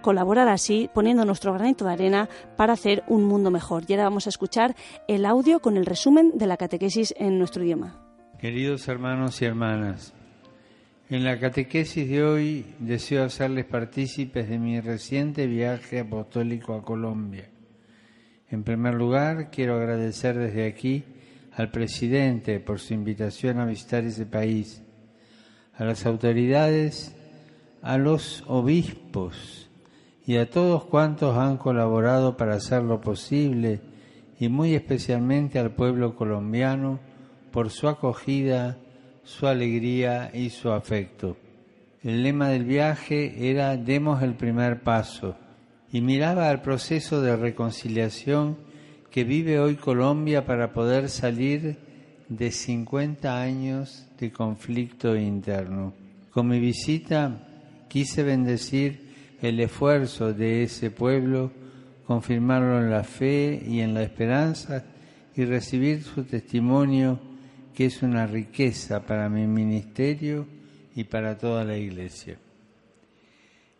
colaborar 0.00 0.48
así, 0.48 0.88
poniendo 0.94 1.26
nuestro 1.26 1.52
granito 1.52 1.84
de 1.84 1.92
arena 1.92 2.30
para 2.56 2.72
hacer 2.72 3.04
un 3.08 3.24
mundo 3.24 3.50
mejor. 3.50 3.84
Y 3.86 3.92
ahora 3.92 4.04
vamos 4.04 4.26
a 4.26 4.30
escuchar 4.30 4.74
el 5.06 5.26
audio 5.26 5.60
con 5.60 5.76
el 5.76 5.84
resumen 5.84 6.32
de 6.34 6.46
la 6.46 6.56
catequesis 6.56 7.12
en 7.18 7.38
nuestro 7.38 7.62
idioma. 7.62 7.99
Queridos 8.40 8.88
hermanos 8.88 9.42
y 9.42 9.44
hermanas, 9.44 10.14
en 11.10 11.24
la 11.24 11.38
catequesis 11.38 12.08
de 12.08 12.24
hoy 12.24 12.74
deseo 12.78 13.22
hacerles 13.22 13.66
partícipes 13.66 14.48
de 14.48 14.58
mi 14.58 14.80
reciente 14.80 15.46
viaje 15.46 16.00
apostólico 16.00 16.72
a 16.72 16.82
Colombia. 16.82 17.50
En 18.48 18.64
primer 18.64 18.94
lugar, 18.94 19.50
quiero 19.50 19.74
agradecer 19.76 20.38
desde 20.38 20.66
aquí 20.66 21.04
al 21.52 21.70
presidente 21.70 22.60
por 22.60 22.80
su 22.80 22.94
invitación 22.94 23.60
a 23.60 23.66
visitar 23.66 24.04
ese 24.04 24.24
país, 24.24 24.82
a 25.74 25.84
las 25.84 26.06
autoridades, 26.06 27.14
a 27.82 27.98
los 27.98 28.42
obispos 28.46 29.68
y 30.24 30.38
a 30.38 30.48
todos 30.48 30.86
cuantos 30.86 31.36
han 31.36 31.58
colaborado 31.58 32.38
para 32.38 32.54
hacerlo 32.54 33.02
posible 33.02 33.82
y 34.38 34.48
muy 34.48 34.74
especialmente 34.74 35.58
al 35.58 35.72
pueblo 35.72 36.16
colombiano 36.16 37.09
por 37.50 37.70
su 37.70 37.88
acogida, 37.88 38.78
su 39.22 39.46
alegría 39.46 40.30
y 40.32 40.50
su 40.50 40.70
afecto. 40.70 41.36
El 42.02 42.22
lema 42.22 42.48
del 42.48 42.64
viaje 42.64 43.50
era 43.50 43.76
demos 43.76 44.22
el 44.22 44.34
primer 44.34 44.82
paso 44.82 45.36
y 45.92 46.00
miraba 46.00 46.48
al 46.48 46.62
proceso 46.62 47.20
de 47.20 47.36
reconciliación 47.36 48.56
que 49.10 49.24
vive 49.24 49.58
hoy 49.58 49.74
Colombia 49.74 50.46
para 50.46 50.72
poder 50.72 51.08
salir 51.08 51.76
de 52.28 52.50
50 52.50 53.40
años 53.40 54.06
de 54.18 54.32
conflicto 54.32 55.16
interno. 55.16 55.92
Con 56.30 56.48
mi 56.48 56.60
visita 56.60 57.48
quise 57.88 58.22
bendecir 58.22 59.10
el 59.42 59.58
esfuerzo 59.60 60.32
de 60.32 60.62
ese 60.62 60.90
pueblo, 60.90 61.50
confirmarlo 62.06 62.78
en 62.78 62.90
la 62.90 63.02
fe 63.02 63.60
y 63.66 63.80
en 63.80 63.94
la 63.94 64.02
esperanza 64.02 64.84
y 65.34 65.44
recibir 65.44 66.02
su 66.02 66.24
testimonio 66.24 67.29
que 67.80 67.86
es 67.86 68.02
una 68.02 68.26
riqueza 68.26 69.06
para 69.06 69.30
mi 69.30 69.46
ministerio 69.46 70.46
y 70.94 71.04
para 71.04 71.38
toda 71.38 71.64
la 71.64 71.78
iglesia. 71.78 72.36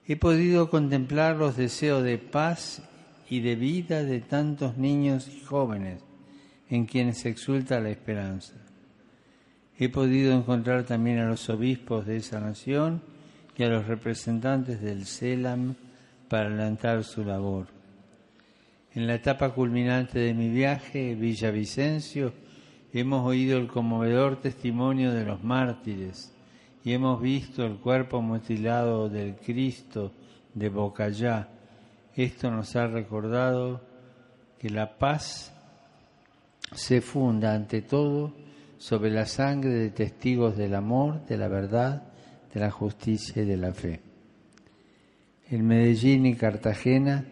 He 0.07 0.17
podido 0.17 0.71
contemplar 0.71 1.37
los 1.37 1.59
deseos 1.59 2.03
de 2.03 2.17
paz 2.17 2.81
y 3.29 3.41
de 3.41 3.57
vida 3.57 4.03
de 4.03 4.21
tantos 4.23 4.79
niños 4.79 5.29
y 5.29 5.45
jóvenes 5.45 6.03
en 6.71 6.87
quienes 6.87 7.19
se 7.19 7.29
exulta 7.29 7.79
la 7.79 7.91
esperanza. 7.91 8.55
He 9.79 9.91
podido 9.91 10.33
encontrar 10.33 10.85
también 10.85 11.19
a 11.19 11.29
los 11.29 11.51
obispos 11.51 12.07
de 12.07 12.17
esa 12.17 12.41
nación 12.41 13.03
y 13.55 13.65
a 13.65 13.69
los 13.69 13.87
representantes 13.87 14.81
del 14.81 15.05
CELAM 15.05 15.75
para 16.27 16.47
adelantar 16.49 17.05
su 17.05 17.23
labor. 17.23 17.67
En 18.95 19.07
la 19.07 19.17
etapa 19.17 19.51
culminante 19.51 20.21
de 20.21 20.33
mi 20.33 20.49
viaje, 20.49 21.15
Villavicencio, 21.15 22.33
hemos 22.93 23.27
oído 23.27 23.59
el 23.59 23.69
conmovedor 23.69 24.41
testimonio 24.41 25.13
de 25.13 25.25
los 25.25 25.43
mártires 25.43 26.33
y 26.85 26.93
hemos 26.93 27.21
visto 27.21 27.65
el 27.65 27.77
cuerpo 27.77 28.21
mutilado 28.23 29.09
del 29.09 29.37
Cristo 29.37 30.13
de 30.55 30.69
Bocayá. 30.69 31.49
Esto 32.15 32.51
nos 32.51 32.75
ha 32.77 32.87
recordado 32.87 33.81
que 34.59 34.71
la 34.71 34.99
paz 34.99 35.55
se 36.73 37.01
funda 37.01 37.55
ante 37.55 37.83
todo 37.83 38.33
sobre 38.79 39.11
la 39.11 39.27
sangre 39.27 39.71
de 39.71 39.91
testigos 39.91 40.57
del 40.57 40.75
amor, 40.75 41.25
de 41.27 41.37
la 41.37 41.49
verdad, 41.49 42.03
de 42.53 42.61
la 42.61 42.71
justicia 42.71 43.43
y 43.43 43.47
de 43.47 43.57
la 43.57 43.73
fe. 43.73 44.01
En 45.51 45.67
Medellín 45.67 46.27
y 46.27 46.35
Cartagena 46.35 47.25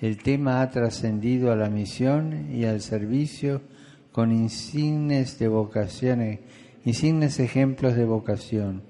el 0.00 0.18
tema 0.18 0.60
ha 0.60 0.70
trascendido 0.70 1.52
a 1.52 1.56
la 1.56 1.70
misión 1.70 2.52
y 2.52 2.64
al 2.64 2.80
servicio 2.80 3.62
con 4.12 4.30
insignes 4.30 5.38
de 5.38 5.48
vocaciones, 5.48 6.40
insignes 6.84 7.40
ejemplos 7.40 7.96
de 7.96 8.04
vocación 8.04 8.82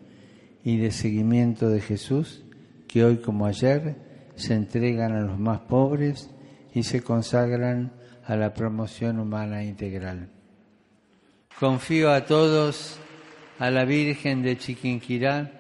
y 0.65 0.79
de 0.79 0.91
seguimiento 0.91 1.69
de 1.69 1.81
Jesús, 1.81 2.45
que 2.89 3.05
hoy 3.05 3.19
como 3.19 3.47
ayer 3.47 3.97
se 4.35 4.55
entregan 4.55 5.13
a 5.13 5.21
los 5.21 5.39
más 5.39 5.61
pobres 5.61 6.31
y 6.75 6.83
se 6.83 7.03
consagran 7.03 7.93
a 8.27 8.37
la 8.37 8.53
promoción 8.53 9.19
humana 9.19 9.65
integral. 9.65 10.29
Confío 11.59 12.11
a 12.11 12.25
todos 12.25 12.99
a 13.59 13.71
la 13.71 13.85
Virgen 13.85 14.43
de 14.43 14.59
Chiquinquirá, 14.59 15.53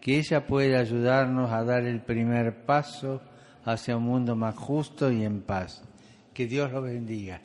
que 0.00 0.18
ella 0.18 0.46
puede 0.46 0.76
ayudarnos 0.76 1.52
a 1.52 1.64
dar 1.64 1.84
el 1.84 2.00
primer 2.00 2.64
paso 2.64 3.20
hacia 3.64 3.96
un 3.96 4.04
mundo 4.04 4.36
más 4.36 4.54
justo 4.54 5.10
y 5.10 5.24
en 5.24 5.42
paz. 5.42 5.82
Que 6.32 6.46
Dios 6.46 6.70
lo 6.70 6.82
bendiga. 6.82 7.42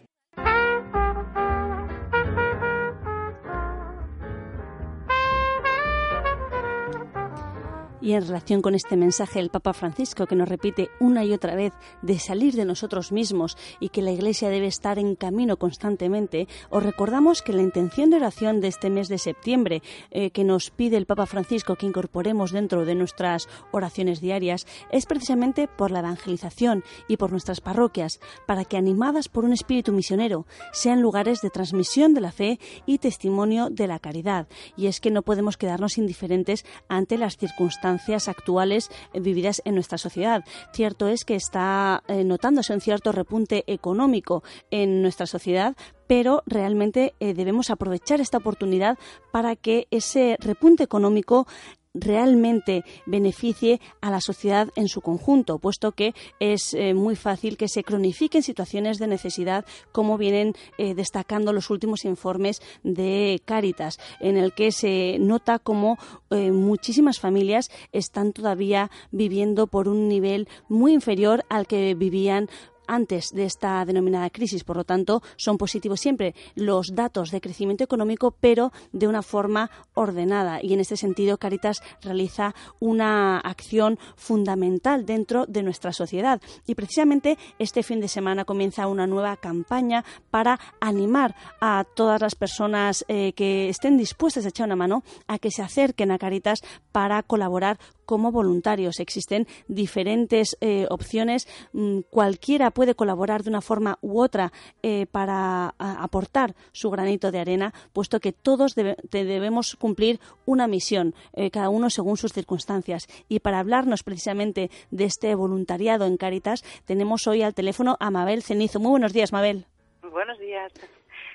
Y 8.01 8.13
en 8.13 8.25
relación 8.25 8.63
con 8.63 8.73
este 8.73 8.97
mensaje 8.97 9.37
del 9.37 9.51
Papa 9.51 9.73
Francisco 9.73 10.25
que 10.25 10.35
nos 10.35 10.49
repite 10.49 10.89
una 10.99 11.23
y 11.23 11.33
otra 11.33 11.55
vez 11.55 11.71
de 12.01 12.17
salir 12.17 12.55
de 12.55 12.65
nosotros 12.65 13.11
mismos 13.11 13.57
y 13.79 13.89
que 13.89 14.01
la 14.01 14.11
Iglesia 14.11 14.49
debe 14.49 14.65
estar 14.65 14.97
en 14.97 15.15
camino 15.15 15.57
constantemente, 15.57 16.47
os 16.71 16.81
recordamos 16.81 17.43
que 17.43 17.53
la 17.53 17.61
intención 17.61 18.09
de 18.09 18.15
oración 18.15 18.59
de 18.59 18.69
este 18.69 18.89
mes 18.89 19.07
de 19.07 19.19
septiembre 19.19 19.83
eh, 20.09 20.31
que 20.31 20.43
nos 20.43 20.71
pide 20.71 20.97
el 20.97 21.05
Papa 21.05 21.27
Francisco 21.27 21.75
que 21.75 21.85
incorporemos 21.85 22.51
dentro 22.51 22.85
de 22.85 22.95
nuestras 22.95 23.47
oraciones 23.71 24.19
diarias 24.19 24.65
es 24.91 25.05
precisamente 25.05 25.67
por 25.67 25.91
la 25.91 25.99
evangelización 25.99 26.83
y 27.07 27.17
por 27.17 27.29
nuestras 27.29 27.61
parroquias, 27.61 28.19
para 28.47 28.65
que 28.65 28.77
animadas 28.77 29.29
por 29.29 29.45
un 29.45 29.53
espíritu 29.53 29.91
misionero 29.91 30.47
sean 30.71 31.01
lugares 31.01 31.41
de 31.41 31.51
transmisión 31.51 32.15
de 32.15 32.21
la 32.21 32.31
fe 32.31 32.59
y 32.87 32.97
testimonio 32.97 33.69
de 33.69 33.85
la 33.85 33.99
caridad. 33.99 34.47
Y 34.75 34.87
es 34.87 34.99
que 34.99 35.11
no 35.11 35.21
podemos 35.21 35.57
quedarnos 35.57 35.99
indiferentes 35.99 36.65
ante 36.87 37.19
las 37.19 37.37
circunstancias 37.37 37.90
actuales 38.27 38.89
vividas 39.13 39.61
en 39.65 39.75
nuestra 39.75 39.97
sociedad. 39.97 40.43
Cierto 40.73 41.07
es 41.07 41.25
que 41.25 41.35
está 41.35 42.03
eh, 42.07 42.23
notándose 42.23 42.73
un 42.73 42.81
cierto 42.81 43.11
repunte 43.11 43.63
económico 43.67 44.43
en 44.69 45.01
nuestra 45.01 45.25
sociedad, 45.25 45.75
pero 46.07 46.43
realmente 46.45 47.13
eh, 47.19 47.33
debemos 47.33 47.69
aprovechar 47.69 48.19
esta 48.19 48.37
oportunidad 48.37 48.97
para 49.31 49.55
que 49.55 49.87
ese 49.91 50.37
repunte 50.39 50.83
económico 50.83 51.47
realmente 51.93 52.83
beneficie 53.05 53.81
a 53.99 54.09
la 54.11 54.21
sociedad 54.21 54.69
en 54.75 54.87
su 54.87 55.01
conjunto, 55.01 55.59
puesto 55.59 55.91
que 55.91 56.13
es 56.39 56.73
eh, 56.73 56.93
muy 56.93 57.15
fácil 57.15 57.57
que 57.57 57.67
se 57.67 57.83
cronifiquen 57.83 58.43
situaciones 58.43 58.97
de 58.97 59.07
necesidad, 59.07 59.65
como 59.91 60.17
vienen 60.17 60.53
eh, 60.77 60.93
destacando 60.93 61.53
los 61.53 61.69
últimos 61.69 62.05
informes 62.05 62.61
de 62.83 63.41
Cáritas, 63.45 63.99
en 64.19 64.37
el 64.37 64.53
que 64.53 64.71
se 64.71 65.17
nota 65.19 65.59
como 65.59 65.97
eh, 66.29 66.51
muchísimas 66.51 67.19
familias 67.19 67.69
están 67.91 68.33
todavía 68.33 68.89
viviendo 69.11 69.67
por 69.67 69.87
un 69.87 70.07
nivel 70.07 70.47
muy 70.69 70.93
inferior 70.93 71.43
al 71.49 71.67
que 71.67 71.93
vivían 71.95 72.49
antes 72.91 73.29
de 73.31 73.45
esta 73.45 73.83
denominada 73.85 74.29
crisis. 74.29 74.63
Por 74.63 74.75
lo 74.75 74.83
tanto, 74.83 75.23
son 75.37 75.57
positivos 75.57 76.01
siempre 76.01 76.35
los 76.55 76.93
datos 76.93 77.31
de 77.31 77.41
crecimiento 77.41 77.83
económico, 77.83 78.31
pero 78.31 78.71
de 78.91 79.07
una 79.07 79.21
forma 79.21 79.71
ordenada. 79.93 80.59
Y 80.61 80.73
en 80.73 80.81
este 80.81 80.97
sentido, 80.97 81.37
Caritas 81.37 81.81
realiza 82.01 82.53
una 82.79 83.39
acción 83.39 83.97
fundamental 84.15 85.05
dentro 85.05 85.45
de 85.45 85.63
nuestra 85.63 85.93
sociedad. 85.93 86.41
Y 86.67 86.75
precisamente 86.75 87.37
este 87.59 87.81
fin 87.81 88.01
de 88.01 88.09
semana 88.09 88.45
comienza 88.45 88.87
una 88.87 89.07
nueva 89.07 89.37
campaña 89.37 90.03
para 90.29 90.59
animar 90.81 91.35
a 91.61 91.85
todas 91.95 92.21
las 92.21 92.35
personas 92.35 93.05
eh, 93.07 93.31
que 93.33 93.69
estén 93.69 93.97
dispuestas 93.97 94.45
a 94.45 94.49
echar 94.49 94.65
una 94.65 94.75
mano 94.75 95.03
a 95.27 95.39
que 95.39 95.51
se 95.51 95.61
acerquen 95.61 96.11
a 96.11 96.17
Caritas 96.17 96.59
para 96.91 97.23
colaborar 97.23 97.79
como 98.11 98.33
voluntarios. 98.33 98.99
Existen 98.99 99.47
diferentes 99.69 100.57
eh, 100.59 100.85
opciones. 100.89 101.47
Mm, 101.71 102.01
cualquiera 102.09 102.69
puede 102.69 102.93
colaborar 102.93 103.41
de 103.41 103.51
una 103.51 103.61
forma 103.61 103.99
u 104.01 104.19
otra 104.19 104.51
eh, 104.83 105.05
para 105.09 105.73
aportar 105.77 106.53
su 106.73 106.89
granito 106.89 107.31
de 107.31 107.39
arena, 107.39 107.73
puesto 107.93 108.19
que 108.19 108.33
todos 108.33 108.75
debemos 108.75 109.77
cumplir 109.77 110.19
una 110.45 110.67
misión, 110.67 111.13
eh, 111.31 111.51
cada 111.51 111.69
uno 111.69 111.89
según 111.89 112.17
sus 112.17 112.33
circunstancias. 112.33 113.07
Y 113.29 113.39
para 113.39 113.59
hablarnos 113.59 114.03
precisamente 114.03 114.69
de 114.89 115.05
este 115.05 115.33
voluntariado 115.33 116.05
en 116.05 116.17
Cáritas, 116.17 116.63
tenemos 116.85 117.27
hoy 117.27 117.43
al 117.43 117.53
teléfono 117.53 117.95
a 118.01 118.11
Mabel 118.11 118.43
Cenizo. 118.43 118.81
Muy 118.81 118.89
buenos 118.89 119.13
días, 119.13 119.31
Mabel. 119.31 119.67
Buenos 120.01 120.37
días. 120.37 120.73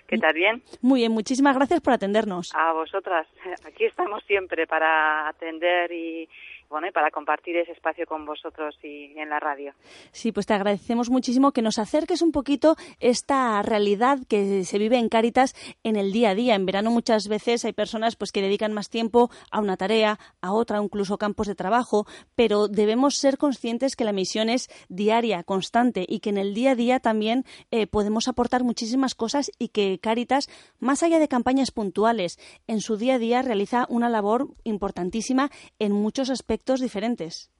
¿Qué 0.07 0.19
tal? 0.19 0.35
¿Bien? 0.35 0.63
Muy 0.83 1.01
bien, 1.01 1.13
muchísimas 1.13 1.57
gracias 1.57 1.81
por 1.81 1.93
atendernos. 1.93 2.53
A 2.55 2.73
vosotras. 2.73 3.27
Aquí 3.67 3.85
estamos 3.85 4.23
siempre 4.25 4.67
para 4.67 5.29
atender 5.29 5.91
y, 5.91 6.29
bueno, 6.69 6.89
y 6.89 6.91
para 6.91 7.11
compartir 7.11 7.57
ese 7.57 7.73
espacio 7.73 8.07
con 8.07 8.27
vosotros 8.27 8.77
y 8.83 9.17
en 9.17 9.29
la 9.29 9.39
radio. 9.39 9.73
Sí, 10.11 10.33
pues 10.33 10.47
te 10.47 10.55
agradecemos 10.55 11.11
muchísimo 11.11 11.53
que 11.53 11.63
nos 11.63 11.79
acerques 11.79 12.23
un 12.23 12.33
poquito 12.33 12.77
esta 12.99 13.63
realidad 13.63 14.19
que 14.29 14.65
se 14.65 14.79
vive 14.79 14.99
en 14.99 15.09
Cáritas 15.09 15.55
en 15.85 15.97
el 15.97 16.13
día 16.13 16.31
a 16.31 16.35
día. 16.35 16.55
En 16.55 16.67
verano 16.67 16.91
muchas 16.91 17.29
veces 17.29 17.65
hay 17.65 17.73
personas 17.73 18.17
pues 18.17 18.33
que 18.33 18.43
dedican 18.43 18.73
más 18.73 18.91
tiempo 18.91 19.31
a 19.51 19.61
una 19.61 19.77
tarea, 19.77 20.19
a 20.41 20.53
otra, 20.53 20.83
incluso 20.83 21.19
campos 21.19 21.47
de 21.47 21.55
trabajo, 21.55 22.07
pero 22.35 22.67
debemos 22.69 23.17
ser 23.17 23.39
conscientes 23.39 23.95
que 23.95 24.05
la 24.05 24.13
misión 24.13 24.49
es 24.49 24.69
diaria, 24.89 25.45
constante 25.45 26.05
y 26.09 26.21
que 26.21 26.31
en 26.31 26.39
el 26.39 26.55
día 26.55 26.73
a 26.73 26.75
día 26.75 27.01
también 27.01 27.45
eh, 27.71 27.87
podemos 27.87 28.29
aportar 28.29 28.65
muchísimas 28.65 29.15
cosas 29.15 29.53
y 29.59 29.69
que 29.69 29.99
Cáritas, 30.01 30.49
más 30.81 31.03
allá 31.03 31.19
de 31.19 31.29
campañas 31.29 31.71
puntuales, 31.71 32.39
en 32.67 32.81
su 32.81 32.97
día 32.97 33.15
a 33.15 33.19
día 33.19 33.43
realiza 33.43 33.87
una 33.89 34.09
labor 34.09 34.49
importantísima 34.65 35.51
en 35.79 35.93
muchos 35.93 36.29
aspectos 36.31 36.56
diferentes. 36.81 37.51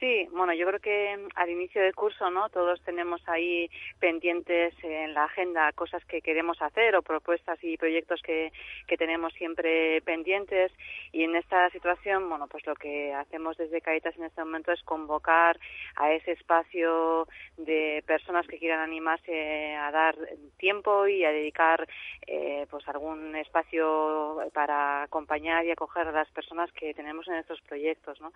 Sí, 0.00 0.26
bueno, 0.32 0.54
yo 0.54 0.66
creo 0.66 0.80
que 0.80 1.28
al 1.34 1.50
inicio 1.50 1.82
del 1.82 1.94
curso, 1.94 2.30
¿no? 2.30 2.48
Todos 2.48 2.80
tenemos 2.84 3.20
ahí 3.28 3.70
pendientes 3.98 4.72
en 4.82 5.12
la 5.12 5.24
agenda 5.24 5.70
cosas 5.72 6.02
que 6.06 6.22
queremos 6.22 6.62
hacer 6.62 6.96
o 6.96 7.02
propuestas 7.02 7.62
y 7.62 7.76
proyectos 7.76 8.22
que, 8.22 8.50
que 8.86 8.96
tenemos 8.96 9.34
siempre 9.34 10.00
pendientes 10.00 10.72
y 11.12 11.24
en 11.24 11.36
esta 11.36 11.68
situación, 11.68 12.30
bueno, 12.30 12.48
pues 12.48 12.66
lo 12.66 12.74
que 12.76 13.12
hacemos 13.12 13.58
desde 13.58 13.82
Caritas 13.82 14.16
en 14.16 14.24
este 14.24 14.42
momento 14.42 14.72
es 14.72 14.82
convocar 14.84 15.60
a 15.96 16.10
ese 16.14 16.32
espacio 16.32 17.28
de 17.58 18.02
personas 18.06 18.46
que 18.46 18.58
quieran 18.58 18.80
animarse 18.80 19.74
a 19.74 19.90
dar 19.90 20.16
tiempo 20.56 21.08
y 21.08 21.26
a 21.26 21.30
dedicar, 21.30 21.86
eh, 22.26 22.66
pues 22.70 22.88
algún 22.88 23.36
espacio 23.36 24.38
para 24.54 25.02
acompañar 25.02 25.66
y 25.66 25.72
acoger 25.72 26.08
a 26.08 26.12
las 26.12 26.30
personas 26.30 26.72
que 26.72 26.94
tenemos 26.94 27.28
en 27.28 27.34
estos 27.34 27.60
proyectos, 27.60 28.18
¿no? 28.22 28.32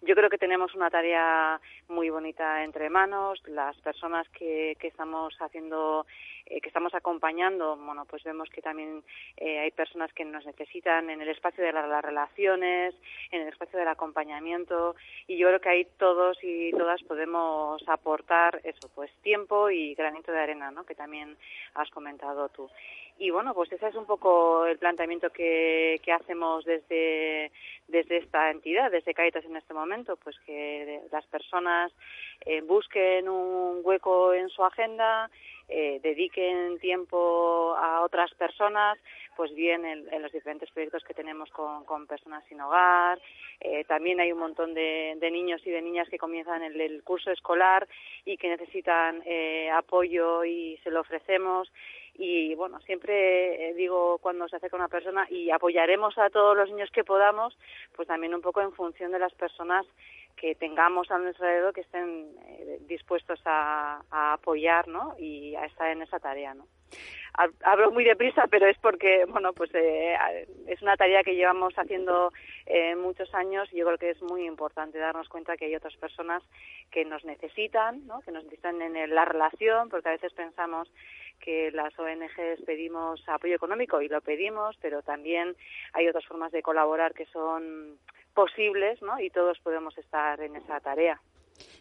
Yo 0.00 0.16
creo 0.16 0.30
que 0.30 0.38
tenemos 0.38 0.74
una 0.74 0.90
tarea 0.90 1.01
muy 1.88 2.10
bonita 2.10 2.64
entre 2.64 2.88
manos. 2.90 3.42
Las 3.46 3.76
personas 3.78 4.28
que, 4.30 4.76
que 4.80 4.88
estamos 4.88 5.34
haciendo, 5.40 6.06
eh, 6.46 6.60
que 6.60 6.68
estamos 6.68 6.94
acompañando, 6.94 7.76
bueno, 7.76 8.04
pues 8.04 8.22
vemos 8.24 8.48
que 8.50 8.62
también 8.62 9.02
eh, 9.36 9.60
hay 9.60 9.70
personas 9.70 10.12
que 10.12 10.24
nos 10.24 10.44
necesitan 10.46 11.10
en 11.10 11.20
el 11.20 11.28
espacio 11.28 11.64
de 11.64 11.72
las 11.72 12.02
relaciones, 12.02 12.94
en 13.30 13.42
el 13.42 13.48
espacio 13.48 13.78
del 13.78 13.88
acompañamiento, 13.88 14.94
y 15.26 15.36
yo 15.36 15.48
creo 15.48 15.60
que 15.60 15.68
ahí 15.68 15.86
todos 15.98 16.38
y 16.42 16.70
todas 16.72 17.02
podemos 17.02 17.82
aportar 17.88 18.60
eso, 18.64 18.88
pues 18.94 19.10
tiempo 19.22 19.70
y 19.70 19.94
granito 19.94 20.32
de 20.32 20.40
arena, 20.40 20.70
¿no? 20.70 20.84
Que 20.84 20.94
también 20.94 21.36
has 21.74 21.90
comentado 21.90 22.48
tú. 22.48 22.68
Y 23.18 23.30
bueno, 23.30 23.54
pues 23.54 23.70
ese 23.70 23.86
es 23.86 23.94
un 23.94 24.06
poco 24.06 24.66
el 24.66 24.78
planteamiento 24.78 25.30
que, 25.30 26.00
que 26.02 26.12
hacemos 26.12 26.64
desde, 26.64 27.52
desde 27.86 28.16
esta 28.16 28.50
entidad, 28.50 28.90
desde 28.90 29.14
Caritas 29.14 29.44
en 29.44 29.56
este 29.56 29.74
momento, 29.74 30.16
pues 30.16 30.36
que 30.40 31.00
las 31.12 31.24
personas 31.26 31.92
eh, 32.44 32.62
busquen 32.62 33.28
un 33.28 33.80
hueco 33.84 34.32
en 34.32 34.48
su 34.48 34.64
agenda, 34.64 35.30
eh, 35.68 36.00
dediquen 36.02 36.78
tiempo 36.78 37.74
a 37.76 38.02
otras 38.02 38.32
personas, 38.34 38.98
pues 39.36 39.54
bien 39.54 39.84
en, 39.84 40.22
los 40.22 40.32
diferentes 40.32 40.70
proyectos 40.70 41.04
que 41.04 41.14
tenemos 41.14 41.50
con, 41.50 41.84
con 41.84 42.06
personas 42.06 42.44
sin 42.48 42.60
hogar. 42.60 43.20
Eh, 43.60 43.84
también 43.84 44.20
hay 44.20 44.32
un 44.32 44.40
montón 44.40 44.74
de, 44.74 45.16
de, 45.18 45.30
niños 45.30 45.60
y 45.64 45.70
de 45.70 45.82
niñas 45.82 46.08
que 46.08 46.18
comienzan 46.18 46.62
el, 46.62 46.80
el 46.80 47.02
curso 47.02 47.30
escolar 47.30 47.88
y 48.24 48.36
que 48.36 48.48
necesitan 48.48 49.22
eh, 49.24 49.70
apoyo 49.70 50.44
y 50.44 50.78
se 50.82 50.90
lo 50.90 51.00
ofrecemos 51.00 51.70
y 52.14 52.54
bueno, 52.54 52.78
siempre 52.80 53.70
eh, 53.70 53.74
digo 53.74 54.18
cuando 54.18 54.48
se 54.48 54.56
acerca 54.56 54.76
una 54.76 54.88
persona 54.88 55.26
y 55.30 55.50
apoyaremos 55.50 56.16
a 56.18 56.28
todos 56.30 56.56
los 56.56 56.68
niños 56.68 56.90
que 56.90 57.04
podamos, 57.04 57.56
pues 57.96 58.06
también 58.06 58.34
un 58.34 58.42
poco 58.42 58.60
en 58.60 58.72
función 58.72 59.12
de 59.12 59.18
las 59.18 59.32
personas 59.34 59.86
que 60.36 60.54
tengamos 60.54 61.10
a 61.10 61.18
nuestro 61.18 61.46
alrededor 61.46 61.74
que 61.74 61.82
estén 61.82 62.34
eh, 62.46 62.78
dispuestos 62.86 63.40
a, 63.44 64.02
a 64.10 64.34
apoyar, 64.34 64.88
¿no? 64.88 65.14
Y 65.18 65.54
a 65.54 65.66
estar 65.66 65.90
en 65.90 66.02
esa 66.02 66.18
tarea, 66.18 66.54
¿no? 66.54 66.66
hablo 67.64 67.90
muy 67.90 68.04
deprisa, 68.04 68.46
pero 68.50 68.66
es 68.66 68.76
porque, 68.78 69.24
bueno, 69.26 69.52
pues 69.52 69.70
eh, 69.74 70.14
es 70.66 70.82
una 70.82 70.96
tarea 70.96 71.22
que 71.22 71.34
llevamos 71.34 71.74
haciendo 71.74 72.30
eh, 72.66 72.94
muchos 72.94 73.32
años 73.34 73.68
y 73.72 73.78
yo 73.78 73.86
creo 73.86 73.98
que 73.98 74.10
es 74.10 74.22
muy 74.22 74.46
importante 74.46 74.98
darnos 74.98 75.28
cuenta 75.28 75.56
que 75.56 75.66
hay 75.66 75.74
otras 75.74 75.96
personas 75.96 76.42
que 76.90 77.04
nos 77.04 77.24
necesitan, 77.24 78.06
¿no? 78.06 78.20
que 78.20 78.32
nos 78.32 78.44
necesitan 78.44 78.82
en 78.82 79.14
la 79.14 79.24
relación, 79.24 79.88
porque 79.88 80.10
a 80.10 80.12
veces 80.12 80.32
pensamos 80.34 80.92
que 81.40 81.70
las 81.72 81.98
ONGs 81.98 82.62
pedimos 82.66 83.26
apoyo 83.28 83.56
económico 83.56 84.00
y 84.00 84.08
lo 84.08 84.20
pedimos, 84.20 84.76
pero 84.80 85.02
también 85.02 85.56
hay 85.94 86.08
otras 86.08 86.26
formas 86.26 86.52
de 86.52 86.62
colaborar 86.62 87.14
que 87.14 87.26
son 87.26 87.98
posibles, 88.34 89.00
¿no? 89.02 89.18
Y 89.20 89.30
todos 89.30 89.58
podemos 89.60 89.96
estar 89.98 90.40
en 90.40 90.56
esa 90.56 90.80
tarea. 90.80 91.20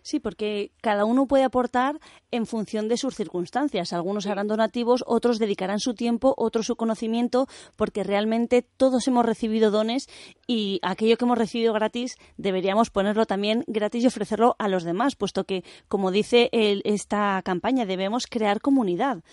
Sí, 0.01 0.19
porque 0.19 0.71
cada 0.81 1.05
uno 1.05 1.27
puede 1.27 1.43
aportar 1.43 1.99
en 2.31 2.45
función 2.45 2.87
de 2.87 2.97
sus 2.97 3.15
circunstancias. 3.15 3.93
Algunos 3.93 4.27
harán 4.27 4.47
donativos, 4.47 5.03
otros 5.07 5.39
dedicarán 5.39 5.79
su 5.79 5.93
tiempo, 5.93 6.33
otros 6.37 6.65
su 6.65 6.75
conocimiento, 6.75 7.47
porque 7.75 8.03
realmente 8.03 8.61
todos 8.61 9.07
hemos 9.07 9.25
recibido 9.25 9.71
dones 9.71 10.07
y 10.47 10.79
aquello 10.81 11.17
que 11.17 11.25
hemos 11.25 11.37
recibido 11.37 11.73
gratis 11.73 12.15
deberíamos 12.37 12.89
ponerlo 12.89 13.25
también 13.25 13.63
gratis 13.67 14.03
y 14.03 14.07
ofrecerlo 14.07 14.55
a 14.59 14.67
los 14.67 14.83
demás, 14.83 15.15
puesto 15.15 15.43
que, 15.43 15.63
como 15.87 16.11
dice 16.11 16.49
esta 16.51 17.41
campaña, 17.43 17.85
debemos 17.85 18.27
crear 18.27 18.61
comunidad. 18.61 19.23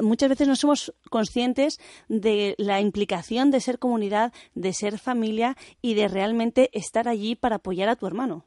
Muchas 0.00 0.28
veces 0.28 0.48
no 0.48 0.56
somos 0.56 0.94
conscientes 1.10 1.78
de 2.08 2.54
la 2.58 2.80
implicación 2.80 3.50
de 3.50 3.60
ser 3.60 3.78
comunidad, 3.78 4.32
de 4.54 4.72
ser 4.72 4.98
familia 4.98 5.56
y 5.80 5.94
de 5.94 6.08
realmente 6.08 6.70
estar 6.72 7.08
allí 7.08 7.34
para 7.34 7.56
apoyar 7.56 7.88
a 7.88 7.96
tu 7.96 8.06
hermano. 8.06 8.46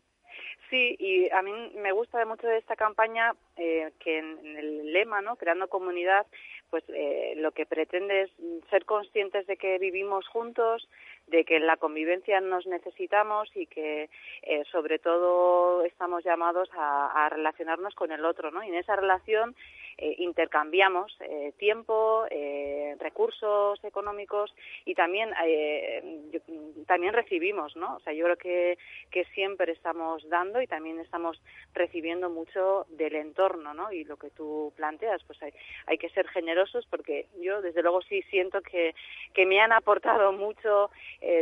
Sí, 0.75 0.93
y 0.99 1.29
a 1.31 1.41
mí 1.41 1.53
me 1.77 1.93
gusta 1.93 2.25
mucho 2.25 2.47
de 2.47 2.57
esta 2.57 2.75
campaña 2.75 3.33
eh, 3.55 3.93
que 3.97 4.17
en, 4.17 4.57
el 4.57 4.91
lema, 4.91 5.21
¿no? 5.21 5.37
Creando 5.37 5.69
comunidad, 5.69 6.25
pues 6.69 6.83
eh, 6.89 7.35
lo 7.37 7.53
que 7.53 7.65
pretende 7.65 8.23
es 8.23 8.31
ser 8.69 8.83
conscientes 8.83 9.47
de 9.47 9.55
que 9.55 9.79
vivimos 9.79 10.27
juntos, 10.27 10.89
de 11.27 11.45
que 11.45 11.55
en 11.55 11.65
la 11.65 11.77
convivencia 11.77 12.41
nos 12.41 12.67
necesitamos 12.67 13.49
y 13.55 13.67
que 13.67 14.09
eh, 14.41 14.63
sobre 14.69 14.99
todo 14.99 15.81
estamos 15.85 16.25
llamados 16.25 16.69
a, 16.77 17.23
a, 17.23 17.29
relacionarnos 17.29 17.95
con 17.95 18.11
el 18.11 18.25
otro, 18.25 18.51
¿no? 18.51 18.61
Y 18.61 18.67
en 18.67 18.75
esa 18.75 18.97
relación 18.97 19.55
eh, 19.97 20.15
intercambiamos 20.19 21.15
eh, 21.21 21.53
tiempo, 21.57 22.25
eh, 22.29 22.95
recursos 22.99 23.83
económicos 23.83 24.53
y 24.85 24.93
también 24.93 25.31
también 26.85 27.13
recibimos, 27.13 27.75
¿no? 27.75 27.95
O 27.95 27.99
sea, 28.01 28.13
yo 28.13 28.25
creo 28.25 28.37
que, 28.37 28.77
que 29.11 29.25
siempre 29.33 29.71
estamos 29.71 30.27
dando 30.29 30.61
y 30.61 30.67
también 30.67 30.99
estamos 30.99 31.41
recibiendo 31.73 32.29
mucho 32.29 32.85
del 32.89 33.15
entorno, 33.15 33.73
¿no? 33.73 33.91
Y 33.91 34.03
lo 34.03 34.17
que 34.17 34.29
tú 34.29 34.73
planteas, 34.75 35.23
pues 35.23 35.41
hay, 35.41 35.53
hay 35.87 35.97
que 35.97 36.09
ser 36.09 36.27
generosos 36.27 36.85
porque 36.87 37.27
yo 37.41 37.61
desde 37.61 37.81
luego 37.81 38.01
sí 38.01 38.21
siento 38.23 38.61
que, 38.61 38.93
que 39.33 39.45
me 39.45 39.61
han 39.61 39.71
aportado 39.71 40.31
mucho 40.33 40.89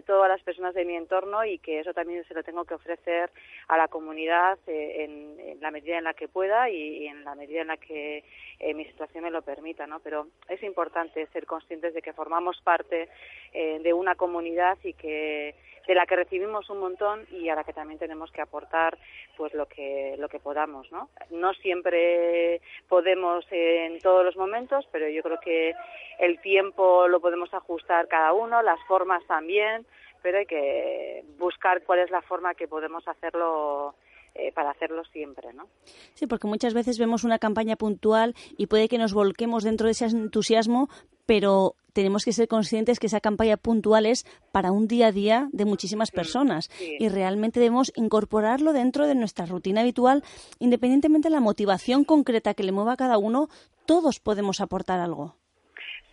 todas 0.06 0.30
las 0.30 0.42
personas 0.42 0.74
de 0.74 0.86
mi 0.86 0.96
entorno 0.96 1.44
y 1.46 1.60
que 1.60 1.80
eso 1.80 1.94
también 1.94 2.24
se 2.26 2.34
lo 2.34 2.44
tengo 2.44 2.66
que 2.66 2.74
ofrecer 2.74 3.32
a 3.68 3.78
la 3.78 3.88
comunidad 3.88 4.58
en, 4.68 5.40
en 5.40 5.60
la 5.60 5.72
medida 5.72 5.98
en 5.98 6.04
la 6.04 6.14
que 6.14 6.28
pueda 6.28 6.70
y, 6.70 7.08
en 7.08 7.24
la 7.24 7.36
medida 7.36 7.62
en 7.62 7.68
la 7.68 7.78
que 7.78 8.24
eh, 8.60 8.74
mi 8.74 8.86
situación 8.86 9.24
me 9.24 9.32
lo 9.32 9.42
permita, 9.42 9.88
¿no? 9.88 10.00
Pero 10.00 10.28
es 10.48 10.62
importante 10.64 11.28
ser 11.28 11.46
conscientes 11.46 11.94
de 11.94 12.02
que 12.02 12.14
formamos 12.14 12.60
parte 12.62 13.10
eh, 13.54 13.80
de 13.82 13.94
una 13.94 14.16
comunidad 14.16 14.78
y 14.84 14.94
que 14.94 15.56
de 15.88 15.96
la 15.96 16.06
que 16.06 16.16
recibimos 16.16 16.70
un 16.70 16.80
montón 16.80 17.26
y 17.30 17.50
a 17.50 17.56
la 17.56 17.66
que 17.66 17.74
también 17.74 18.00
tenemos 18.00 18.32
que 18.32 18.42
aportar 18.42 18.98
pues 19.36 19.54
lo 19.54 19.66
que 19.66 20.16
lo 20.18 20.30
que 20.30 20.40
podamos, 20.40 20.90
¿no? 20.92 21.10
No 21.30 21.54
siempre 21.56 22.62
podemos 22.88 23.46
en 23.52 24.00
todos 24.00 24.24
los 24.24 24.38
momentos, 24.38 24.88
pero 24.92 25.10
yo 25.10 25.22
creo 25.24 25.40
que 25.40 25.76
el 26.20 26.40
tiempo 26.40 27.08
lo 27.08 27.20
podemos 27.20 27.54
ajustar 27.54 28.08
cada 28.08 28.32
uno, 28.34 28.62
las 28.62 28.80
formas 28.88 29.26
también, 29.28 29.86
pero 30.22 30.38
hay 30.38 30.46
que 30.46 31.24
buscar 31.38 31.84
cuál 31.84 32.00
es 32.00 32.12
la 32.12 32.22
forma 32.22 32.56
que 32.56 32.68
podemos 32.68 33.06
hacerlo 33.08 33.96
eh, 34.36 34.52
para 34.52 34.72
hacerlo 34.72 35.04
siempre, 35.06 35.54
¿no? 35.54 35.68
Sí, 36.14 36.28
porque 36.28 36.48
muchas 36.48 36.74
veces 36.74 36.98
vemos 36.98 37.24
una 37.24 37.40
campaña 37.40 37.76
puntual 37.76 38.36
y 38.58 38.68
puede 38.68 38.88
que 38.88 38.98
nos 38.98 39.14
volquemos 39.14 39.64
dentro 39.64 39.86
de 39.86 39.92
ese 39.92 40.06
entusiasmo, 40.06 40.90
pero 41.26 41.76
tenemos 41.94 42.26
que 42.26 42.34
ser 42.34 42.48
conscientes 42.48 43.00
que 43.00 43.08
esa 43.08 43.22
campaña 43.22 43.58
puntual 43.58 44.06
es 44.06 44.26
para 44.52 44.72
un 44.72 44.88
día 44.88 45.08
a 45.08 45.12
día 45.12 45.50
de 45.52 45.66
muchísimas 45.66 46.12
personas 46.12 46.70
y 46.80 47.08
realmente 47.10 47.60
debemos 47.60 47.94
incorporarlo 47.96 48.74
dentro 48.74 49.08
de 49.08 49.16
nuestra 49.16 49.46
rutina 49.46 49.82
habitual, 49.82 50.24
independientemente 50.60 51.30
de 51.30 51.36
la 51.36 51.40
motivación 51.40 52.04
concreta 52.04 52.56
que 52.56 52.64
le 52.64 52.72
mueva 52.72 52.94
a 52.94 52.98
cada 52.98 53.18
uno, 53.18 53.48
todos 53.86 54.20
podemos 54.20 54.60
aportar 54.60 55.00
algo. 55.00 55.36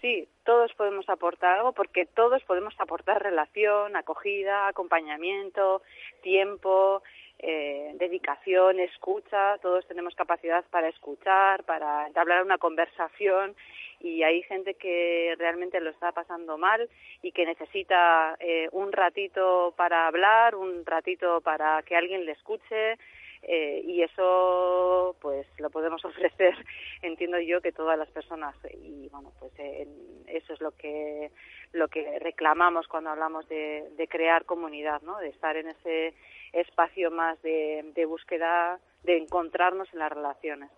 Sí, 0.01 0.29
todos 0.45 0.73
podemos 0.75 1.09
aportar 1.09 1.59
algo 1.59 1.73
porque 1.73 2.07
todos 2.07 2.43
podemos 2.45 2.75
aportar 2.79 3.23
relación, 3.23 3.97
acogida, 3.97 4.69
acompañamiento, 4.69 5.83
tiempo, 6.23 7.03
eh, 7.43 7.93
dedicación, 7.95 8.81
escucha, 8.81 9.57
todos 9.63 9.87
tenemos 9.87 10.15
capacidad 10.15 10.63
para 10.71 10.89
escuchar, 10.89 11.65
para 11.65 12.07
entablar 12.07 12.43
una 12.43 12.59
conversación 12.59 13.57
y 13.99 14.23
hay 14.23 14.43
gente 14.43 14.75
que 14.75 15.35
realmente 15.39 15.81
lo 15.81 15.91
está 15.91 16.13
pasando 16.13 16.59
mal 16.59 16.89
y 17.23 17.33
que 17.33 17.47
necesita 17.47 18.37
eh, 18.41 18.69
un 18.73 18.93
ratito 18.93 19.73
para 19.77 20.07
hablar, 20.07 20.55
un 20.55 20.85
ratito 20.85 21.41
para 21.41 21.83
que 21.83 21.97
alguien 21.97 22.27
le 22.27 22.33
escuche, 22.33 22.99
eh, 23.43 23.81
y 23.87 24.03
eso 24.03 25.17
pues 25.21 25.47
lo 25.59 25.71
podemos 25.71 26.05
ofrecer 26.05 26.55
entiendo 27.01 27.41
yo 27.41 27.63
que 27.63 27.73
todas 27.73 27.99
las 27.99 28.11
personas 28.11 28.55
y 28.75 29.09
bueno 29.09 29.33
pues 29.39 29.53
eso 30.27 30.53
es 30.53 30.61
lo 30.61 30.73
que 30.73 31.31
lo 31.73 31.89
que 31.89 32.19
reclamamos 32.19 32.89
cuando 32.89 33.11
hablamos 33.11 33.49
de, 33.49 33.91
de 33.97 34.09
crear 34.09 34.45
comunidad 34.45 35.03
no 35.03 35.19
de 35.19 35.29
estar 35.29 35.57
en 35.57 35.69
ese 35.69 36.15
espacio 36.53 37.11
más 37.11 37.41
de, 37.43 38.07
búsqueda 38.07 38.81
de 39.05 39.19
encontrarnos 39.19 39.89
en 39.93 40.01
las 40.01 40.11
relaciones. 40.11 40.71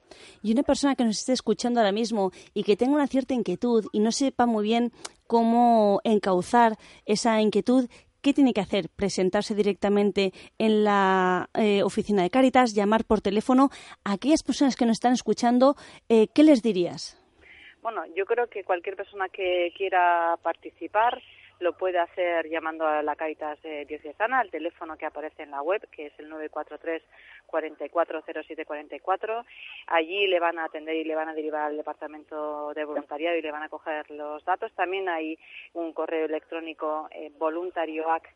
Y 0.42 0.52
una 0.52 0.62
persona 0.62 0.94
que 0.94 1.04
nos 1.04 1.18
esté 1.18 1.32
escuchando 1.32 1.80
ahora 1.80 1.92
mismo 1.92 2.30
y 2.54 2.62
que 2.62 2.76
tenga 2.76 2.94
una 2.94 3.06
cierta 3.06 3.34
inquietud 3.34 3.86
y 3.92 4.00
no 4.00 4.12
sepa 4.12 4.46
muy 4.46 4.64
bien 4.64 4.92
cómo 5.26 6.00
encauzar 6.04 6.76
esa 7.06 7.40
inquietud, 7.40 7.88
¿qué 8.20 8.32
tiene 8.32 8.52
que 8.52 8.60
hacer? 8.60 8.90
Presentarse 8.90 9.54
directamente 9.54 10.32
en 10.58 10.84
la 10.84 11.48
eh, 11.54 11.82
oficina 11.82 12.22
de 12.22 12.30
Caritas, 12.30 12.74
llamar 12.74 13.04
por 13.04 13.20
teléfono. 13.20 13.70
A 14.04 14.12
aquellas 14.12 14.42
personas 14.42 14.76
que 14.76 14.86
nos 14.86 14.94
están 14.94 15.14
escuchando, 15.14 15.74
eh, 16.08 16.28
¿qué 16.28 16.44
les 16.44 16.62
dirías? 16.62 17.21
Bueno, 17.82 18.06
yo 18.14 18.24
creo 18.26 18.46
que 18.46 18.62
cualquier 18.62 18.94
persona 18.94 19.28
que 19.28 19.72
quiera 19.76 20.38
participar 20.40 21.20
lo 21.58 21.76
puede 21.76 21.98
hacer 21.98 22.48
llamando 22.48 22.86
a 22.86 23.02
la 23.02 23.16
Caritas 23.16 23.58
eh, 23.64 23.84
Diocesana, 23.88 24.38
al 24.38 24.50
teléfono 24.50 24.96
que 24.96 25.06
aparece 25.06 25.42
en 25.42 25.50
la 25.50 25.62
web, 25.62 25.86
que 25.90 26.06
es 26.06 26.12
el 26.18 26.28
943 26.28 27.02
440744. 27.46 29.44
Allí 29.88 30.26
le 30.26 30.40
van 30.40 30.58
a 30.58 30.64
atender 30.64 30.94
y 30.96 31.04
le 31.04 31.14
van 31.14 31.28
a 31.28 31.34
derivar 31.34 31.62
al 31.62 31.76
departamento 31.76 32.72
de 32.74 32.84
voluntariado 32.84 33.36
y 33.36 33.42
le 33.42 33.52
van 33.52 33.64
a 33.64 33.68
coger 33.68 34.10
los 34.10 34.44
datos. 34.44 34.72
También 34.72 35.08
hay 35.08 35.38
un 35.74 35.92
correo 35.92 36.26
electrónico 36.26 37.08
eh, 37.10 37.32
voluntarioac 37.36 38.28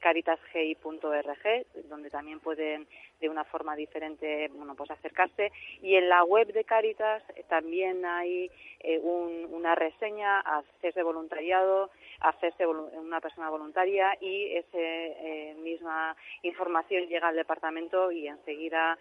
caritasgi.org, 0.00 1.66
donde 1.88 2.10
también 2.10 2.40
pueden 2.40 2.86
de 3.20 3.28
una 3.28 3.44
forma 3.44 3.76
diferente 3.76 4.48
bueno 4.48 4.74
pues 4.74 4.90
acercarse. 4.90 5.52
Y 5.82 5.94
en 5.94 6.08
la 6.08 6.24
web 6.24 6.52
de 6.52 6.64
Caritas 6.64 7.22
eh, 7.36 7.44
también 7.48 8.04
hay 8.04 8.50
eh, 8.80 8.98
una 8.98 9.74
reseña 9.74 10.40
hacerse 10.40 11.02
voluntariado 11.02 11.90
hacerse 12.20 12.66
una 12.66 13.20
persona 13.20 13.48
voluntaria 13.48 14.14
y 14.20 14.54
esa 14.54 14.78
eh, 14.78 15.56
misma 15.62 16.14
información 16.42 17.06
llega 17.08 17.28
al 17.28 17.36
departamento 17.36 18.12
y 18.12 18.28
enseguida 18.28 18.98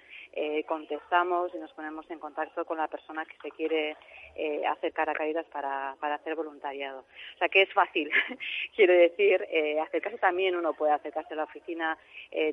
contestamos 0.67 1.53
y 1.53 1.57
nos 1.57 1.71
ponemos 1.73 2.09
en 2.09 2.19
contacto 2.19 2.63
con 2.63 2.77
la 2.77 2.87
persona 2.87 3.25
que 3.25 3.35
se 3.41 3.51
quiere 3.51 3.97
acercar 4.67 5.09
a 5.09 5.13
Caritas 5.13 5.45
para, 5.47 5.95
para 5.99 6.15
hacer 6.15 6.35
voluntariado. 6.35 7.05
O 7.35 7.37
sea 7.37 7.49
que 7.49 7.63
es 7.63 7.73
fácil, 7.73 8.09
quiero 8.75 8.93
decir, 8.93 9.45
acercarse 9.81 10.17
también 10.17 10.55
uno 10.55 10.73
puede 10.73 10.93
acercarse 10.93 11.33
a 11.33 11.37
la 11.37 11.43
oficina 11.43 11.97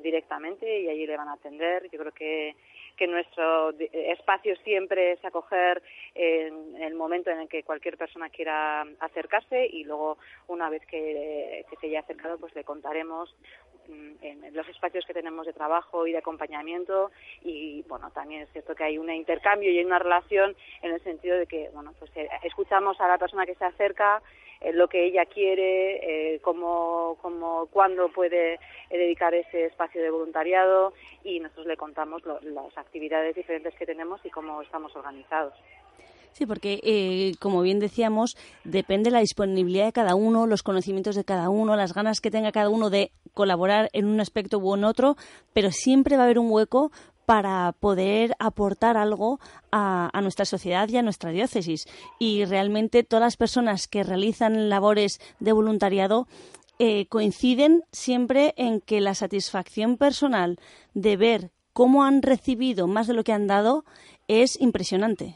directamente 0.01 0.81
y 0.81 0.89
allí 0.89 1.05
le 1.05 1.17
van 1.17 1.29
a 1.29 1.33
atender 1.33 1.89
yo 1.91 1.99
creo 1.99 2.11
que, 2.11 2.55
que 2.95 3.07
nuestro 3.07 3.71
espacio 3.91 4.55
siempre 4.57 5.13
es 5.13 5.23
acoger 5.23 5.81
en 6.15 6.81
el 6.81 6.95
momento 6.95 7.29
en 7.29 7.39
el 7.41 7.47
que 7.47 7.63
cualquier 7.63 7.97
persona 7.97 8.29
quiera 8.29 8.81
acercarse 8.99 9.67
y 9.67 9.83
luego 9.83 10.17
una 10.47 10.69
vez 10.69 10.85
que, 10.87 11.65
se 11.79 11.87
haya 11.87 11.99
acercado 11.99 12.37
pues 12.39 12.55
le 12.55 12.63
contaremos 12.63 13.35
en 14.21 14.53
los 14.53 14.67
espacios 14.67 15.05
que 15.05 15.13
tenemos 15.13 15.45
de 15.45 15.53
trabajo 15.53 16.07
y 16.07 16.11
de 16.11 16.17
acompañamiento 16.17 17.11
y 17.43 17.83
bueno 17.83 18.09
también 18.11 18.41
es 18.41 18.49
cierto 18.51 18.75
que 18.75 18.83
hay 18.83 18.97
un 18.97 19.09
intercambio 19.09 19.71
y 19.71 19.77
hay 19.77 19.85
una 19.85 19.99
relación 19.99 20.55
en 20.81 20.91
el 20.91 21.01
sentido 21.01 21.37
de 21.37 21.47
que 21.47 21.69
bueno 21.73 21.93
pues 21.99 22.11
eh, 22.15 22.27
escuchamos 22.43 22.99
a 22.99 23.07
la 23.07 23.17
persona 23.17 23.45
que 23.45 23.55
se 23.55 23.65
acerca 23.65 24.21
eh, 24.61 24.73
lo 24.73 24.87
que 24.87 25.05
ella 25.05 25.25
quiere, 25.25 26.33
eh, 26.35 26.39
cómo, 26.41 27.17
cómo, 27.21 27.67
cuándo 27.67 28.09
puede 28.09 28.59
dedicar 28.89 29.33
ese 29.35 29.65
espacio 29.65 30.01
de 30.01 30.09
voluntariado 30.09 30.93
y 31.23 31.39
nosotros 31.39 31.67
le 31.67 31.77
contamos 31.77 32.23
las 32.25 32.77
actividades 32.77 33.35
diferentes 33.35 33.75
que 33.75 33.85
tenemos 33.85 34.19
y 34.25 34.29
cómo 34.29 34.61
estamos 34.61 34.95
organizados. 34.95 35.53
Sí, 36.33 36.45
porque, 36.45 36.79
eh, 36.83 37.35
como 37.39 37.61
bien 37.61 37.79
decíamos, 37.79 38.37
depende 38.63 39.09
la 39.09 39.21
disponibilidad 39.21 39.85
de 39.85 39.91
cada 39.91 40.13
uno, 40.13 40.45
los 40.45 40.61
conocimientos 40.61 41.15
de 41.15 41.23
cada 41.23 41.49
uno, 41.49 41.75
las 41.75 41.93
ganas 41.93 42.21
que 42.21 42.29
tenga 42.29 42.51
cada 42.51 42.69
uno 42.69 42.89
de 42.89 43.11
colaborar 43.33 43.89
en 43.93 44.05
un 44.05 44.19
aspecto 44.19 44.59
u 44.59 44.75
en 44.75 44.83
otro, 44.83 45.17
pero 45.53 45.71
siempre 45.71 46.15
va 46.15 46.23
a 46.23 46.25
haber 46.25 46.39
un 46.39 46.51
hueco 46.51 46.91
para 47.27 47.73
poder 47.73 48.35
aportar 48.39 48.95
algo 48.95 49.41
a, 49.69 50.09
nuestra 50.21 50.45
sociedad 50.45 50.87
y 50.87 50.95
a 50.95 51.01
nuestra 51.01 51.31
diócesis. 51.31 51.85
Y 52.19 52.45
realmente 52.45 53.03
todas 53.03 53.23
las 53.25 53.35
personas 53.35 53.89
que 53.89 54.03
realizan 54.03 54.69
labores 54.69 55.19
de 55.41 55.51
voluntariado 55.51 56.27
eh, 56.79 57.07
coinciden 57.07 57.83
siempre 57.91 58.53
en 58.55 58.79
que 58.79 59.01
la 59.01 59.13
satisfacción 59.13 59.97
personal 59.97 60.57
de 60.93 61.17
ver 61.17 61.51
cómo 61.73 62.05
han 62.05 62.21
recibido 62.21 62.87
más 62.87 63.07
de 63.07 63.13
lo 63.13 63.25
que 63.25 63.33
han 63.33 63.45
dado 63.45 63.83
es 64.29 64.57
impresionante. 64.61 65.35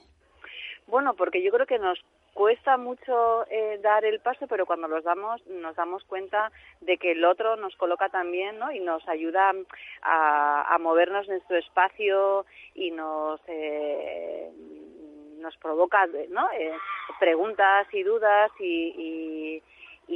Bueno, 0.92 1.14
porque 1.14 1.42
yo 1.42 1.54
creo 1.54 1.66
que 1.66 1.80
nos 1.80 2.04
cuesta 2.34 2.76
mucho 2.76 3.46
eh, 3.50 3.80
dar 3.82 4.04
el 4.04 4.20
paso, 4.20 4.46
pero 4.48 4.66
cuando 4.66 4.90
los 4.90 5.06
damos 5.06 5.42
nos 5.48 5.74
damos 5.78 6.04
cuenta 6.04 6.52
de 6.82 6.98
que 6.98 7.14
el 7.14 7.24
otro 7.24 7.56
nos 7.56 7.74
coloca 7.78 8.10
también, 8.10 8.60
¿no? 8.60 8.74
Y 8.74 8.82
nos 8.82 9.08
ayuda 9.08 9.54
a, 10.02 10.76
a 10.76 10.78
movernos 10.80 11.30
en 11.30 11.36
nuestro 11.36 11.56
espacio 11.56 12.46
y 12.76 12.92
nos 12.92 13.40
eh, 13.48 14.52
nos 15.38 15.56
provoca, 15.56 16.06
¿no? 16.28 16.46
Eh, 16.60 16.74
preguntas 17.22 17.88
y 17.94 18.04
dudas 18.04 18.52
y, 18.60 18.94
y 18.98 19.64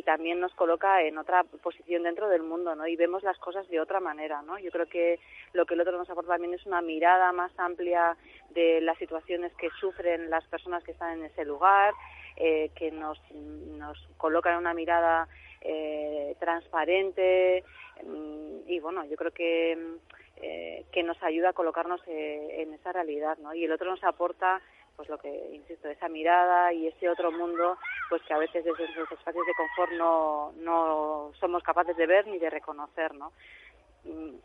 también 0.03 0.39
nos 0.39 0.53
coloca 0.53 1.01
en 1.01 1.17
otra 1.17 1.43
posición 1.43 2.03
dentro 2.03 2.29
del 2.29 2.43
mundo, 2.43 2.75
¿no? 2.75 2.87
Y 2.87 2.95
vemos 2.95 3.23
las 3.23 3.37
cosas 3.37 3.67
de 3.69 3.79
otra 3.79 3.99
manera, 3.99 4.41
¿no? 4.41 4.59
Yo 4.59 4.71
creo 4.71 4.87
que 4.87 5.19
lo 5.53 5.65
que 5.65 5.73
el 5.73 5.81
otro 5.81 5.97
nos 5.97 6.09
aporta 6.09 6.33
también 6.33 6.53
es 6.53 6.65
una 6.65 6.81
mirada 6.81 7.31
más 7.31 7.51
amplia 7.57 8.17
de 8.49 8.81
las 8.81 8.97
situaciones 8.97 9.53
que 9.55 9.69
sufren 9.79 10.29
las 10.29 10.45
personas 10.45 10.83
que 10.83 10.91
están 10.91 11.19
en 11.19 11.25
ese 11.25 11.45
lugar, 11.45 11.93
eh, 12.37 12.71
que 12.75 12.91
nos, 12.91 13.19
nos 13.31 13.97
coloca 14.17 14.51
en 14.51 14.57
una 14.57 14.73
mirada 14.73 15.27
eh, 15.61 16.35
transparente 16.39 17.63
mm, 18.03 18.69
y 18.69 18.79
bueno, 18.79 19.05
yo 19.05 19.15
creo 19.15 19.31
que 19.31 19.97
eh, 20.41 20.85
que 20.91 21.01
nos 21.01 21.21
ayuda 21.23 21.49
a 21.49 21.53
colocarnos 21.53 22.01
eh, 22.07 22.61
en 22.61 22.73
esa 22.73 22.91
realidad, 22.91 23.37
¿no? 23.37 23.53
Y 23.53 23.63
el 23.63 23.71
otro 23.71 23.89
nos 23.89 24.03
aporta 24.03 24.61
pues 24.95 25.09
lo 25.09 25.17
que 25.17 25.29
insisto 25.53 25.89
esa 25.89 26.07
mirada 26.09 26.73
y 26.73 26.87
ese 26.87 27.09
otro 27.09 27.31
mundo 27.31 27.77
pues 28.09 28.21
que 28.23 28.33
a 28.33 28.37
veces 28.37 28.63
desde 28.63 28.83
nuestros 28.83 29.11
espacios 29.11 29.45
de 29.45 29.53
confort 29.53 29.91
no, 29.93 30.51
no 30.57 31.31
somos 31.39 31.63
capaces 31.63 31.95
de 31.97 32.07
ver 32.07 32.27
ni 32.27 32.37
de 32.39 32.49
reconocer 32.49 33.13
no 33.13 33.31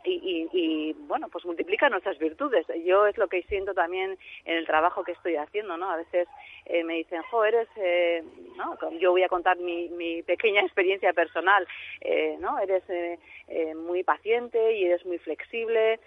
y, 0.03 0.47
y, 0.51 0.93
bueno, 0.93 1.29
pues 1.29 1.45
multiplica 1.45 1.89
nuestras 1.89 2.17
virtudes. 2.17 2.65
Yo 2.83 3.05
es 3.05 3.17
lo 3.17 3.27
que 3.27 3.43
siento 3.43 3.73
también 3.73 4.17
en 4.45 4.57
el 4.57 4.65
trabajo 4.65 5.03
que 5.03 5.11
estoy 5.11 5.35
haciendo, 5.35 5.77
¿no? 5.77 5.91
A 5.91 5.97
veces 5.97 6.27
eh, 6.65 6.83
me 6.83 6.95
dicen, 6.95 7.21
jo, 7.29 7.45
eres, 7.45 7.67
eh, 7.75 8.23
¿no? 8.57 8.77
Yo 8.99 9.11
voy 9.11 9.23
a 9.23 9.29
contar 9.29 9.57
mi, 9.57 9.89
mi 9.89 10.23
pequeña 10.23 10.61
experiencia 10.61 11.13
personal, 11.13 11.67
eh, 12.01 12.37
¿no? 12.39 12.57
Eres 12.59 12.83
eh, 12.89 13.19
eh, 13.47 13.75
muy 13.75 14.03
paciente 14.03 14.73
y 14.77 14.85
eres 14.85 15.05
muy 15.05 15.19
flexible, 15.19 15.99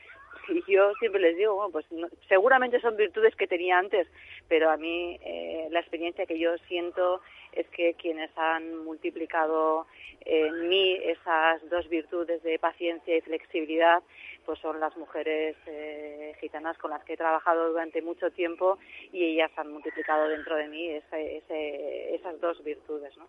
y 0.48 0.72
yo 0.72 0.92
siempre 0.94 1.20
les 1.20 1.36
digo, 1.36 1.54
bueno, 1.54 1.72
pues 1.72 1.86
seguramente 2.28 2.80
son 2.80 2.96
virtudes 2.96 3.34
que 3.36 3.46
tenía 3.46 3.78
antes, 3.78 4.08
pero 4.48 4.70
a 4.70 4.76
mí 4.76 5.18
eh, 5.24 5.68
la 5.70 5.80
experiencia 5.80 6.26
que 6.26 6.38
yo 6.38 6.56
siento 6.68 7.20
es 7.52 7.66
que 7.68 7.94
quienes 7.94 8.30
han 8.36 8.84
multiplicado 8.84 9.86
en 10.24 10.68
mí 10.68 10.94
esas 11.02 11.68
dos 11.68 11.88
virtudes 11.88 12.42
de 12.42 12.58
paciencia 12.58 13.16
y 13.16 13.20
flexibilidad, 13.20 14.02
pues 14.44 14.58
son 14.60 14.80
las 14.80 14.96
mujeres 14.96 15.56
eh, 15.66 16.34
gitanas 16.40 16.76
con 16.78 16.90
las 16.90 17.02
que 17.04 17.14
he 17.14 17.16
trabajado 17.16 17.70
durante 17.70 18.02
mucho 18.02 18.30
tiempo 18.30 18.78
y 19.12 19.24
ellas 19.24 19.50
han 19.56 19.72
multiplicado 19.72 20.28
dentro 20.28 20.56
de 20.56 20.68
mí 20.68 20.88
ese, 20.88 21.38
ese, 21.38 22.14
esas 22.14 22.40
dos 22.40 22.62
virtudes. 22.62 23.16
¿no? 23.16 23.26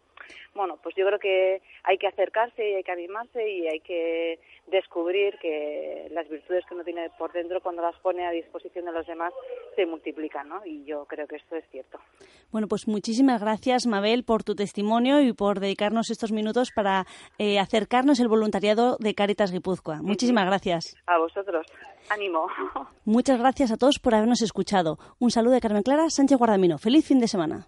Bueno, 0.54 0.78
pues 0.82 0.96
yo 0.96 1.06
creo 1.06 1.20
que 1.20 1.62
hay 1.84 1.98
que 1.98 2.08
acercarse 2.08 2.70
y 2.70 2.76
hay 2.76 2.84
que 2.84 2.92
animarse 2.92 3.50
y 3.50 3.68
hay 3.68 3.80
que 3.80 4.40
descubrir 4.68 5.38
que 5.40 6.08
las 6.12 6.28
virtudes 6.30 6.66
que 6.66 6.74
uno 6.74 6.84
tiene 6.84 7.10
por 7.18 7.32
dentro 7.34 7.62
cuando 7.62 7.82
las 7.82 7.98
pone 8.00 8.26
a 8.26 8.32
disposición 8.32 8.86
de 8.86 8.92
los 8.92 9.06
demás 9.06 9.34
se 9.76 9.86
multiplican, 9.86 10.50
¿no? 10.50 10.66
Y 10.66 10.86
yo 10.86 11.06
creo 11.06 11.28
que 11.28 11.36
esto 11.36 11.56
es 11.56 11.66
cierto. 11.72 12.00
Bueno, 12.52 12.68
pues 12.68 12.88
muchísimas 12.88 13.42
gracias, 13.42 13.86
Mabel, 13.86 14.24
por 14.24 14.44
tu 14.44 14.56
testimonio 14.56 15.20
y 15.22 15.34
por 15.34 15.60
dedicarnos 15.60 16.10
estos 16.10 16.32
minutos 16.32 16.72
para 16.74 17.06
eh, 17.38 17.60
acercarnos 17.60 18.20
el 18.20 18.28
voluntariado 18.28 18.98
de 19.00 19.14
Caritas 19.14 19.52
Guipúzcoa. 19.52 20.02
Muchísimas 20.02 20.46
gracias. 20.46 20.96
A 21.08 21.18
vosotros. 21.18 21.66
Ánimo. 22.10 22.48
Muchas 23.06 23.40
gracias 23.40 23.72
a 23.72 23.78
todos 23.78 24.00
por 24.00 24.16
habernos 24.16 24.42
escuchado. 24.42 24.98
Un 25.20 25.32
saludo 25.32 25.54
de 25.54 25.62
Carmen 25.62 25.84
Clara 25.84 26.10
Sánchez 26.10 26.38
Guardamino. 26.38 26.78
Feliz 26.78 27.06
fin 27.06 27.20
de 27.20 27.28
semana. 27.28 27.68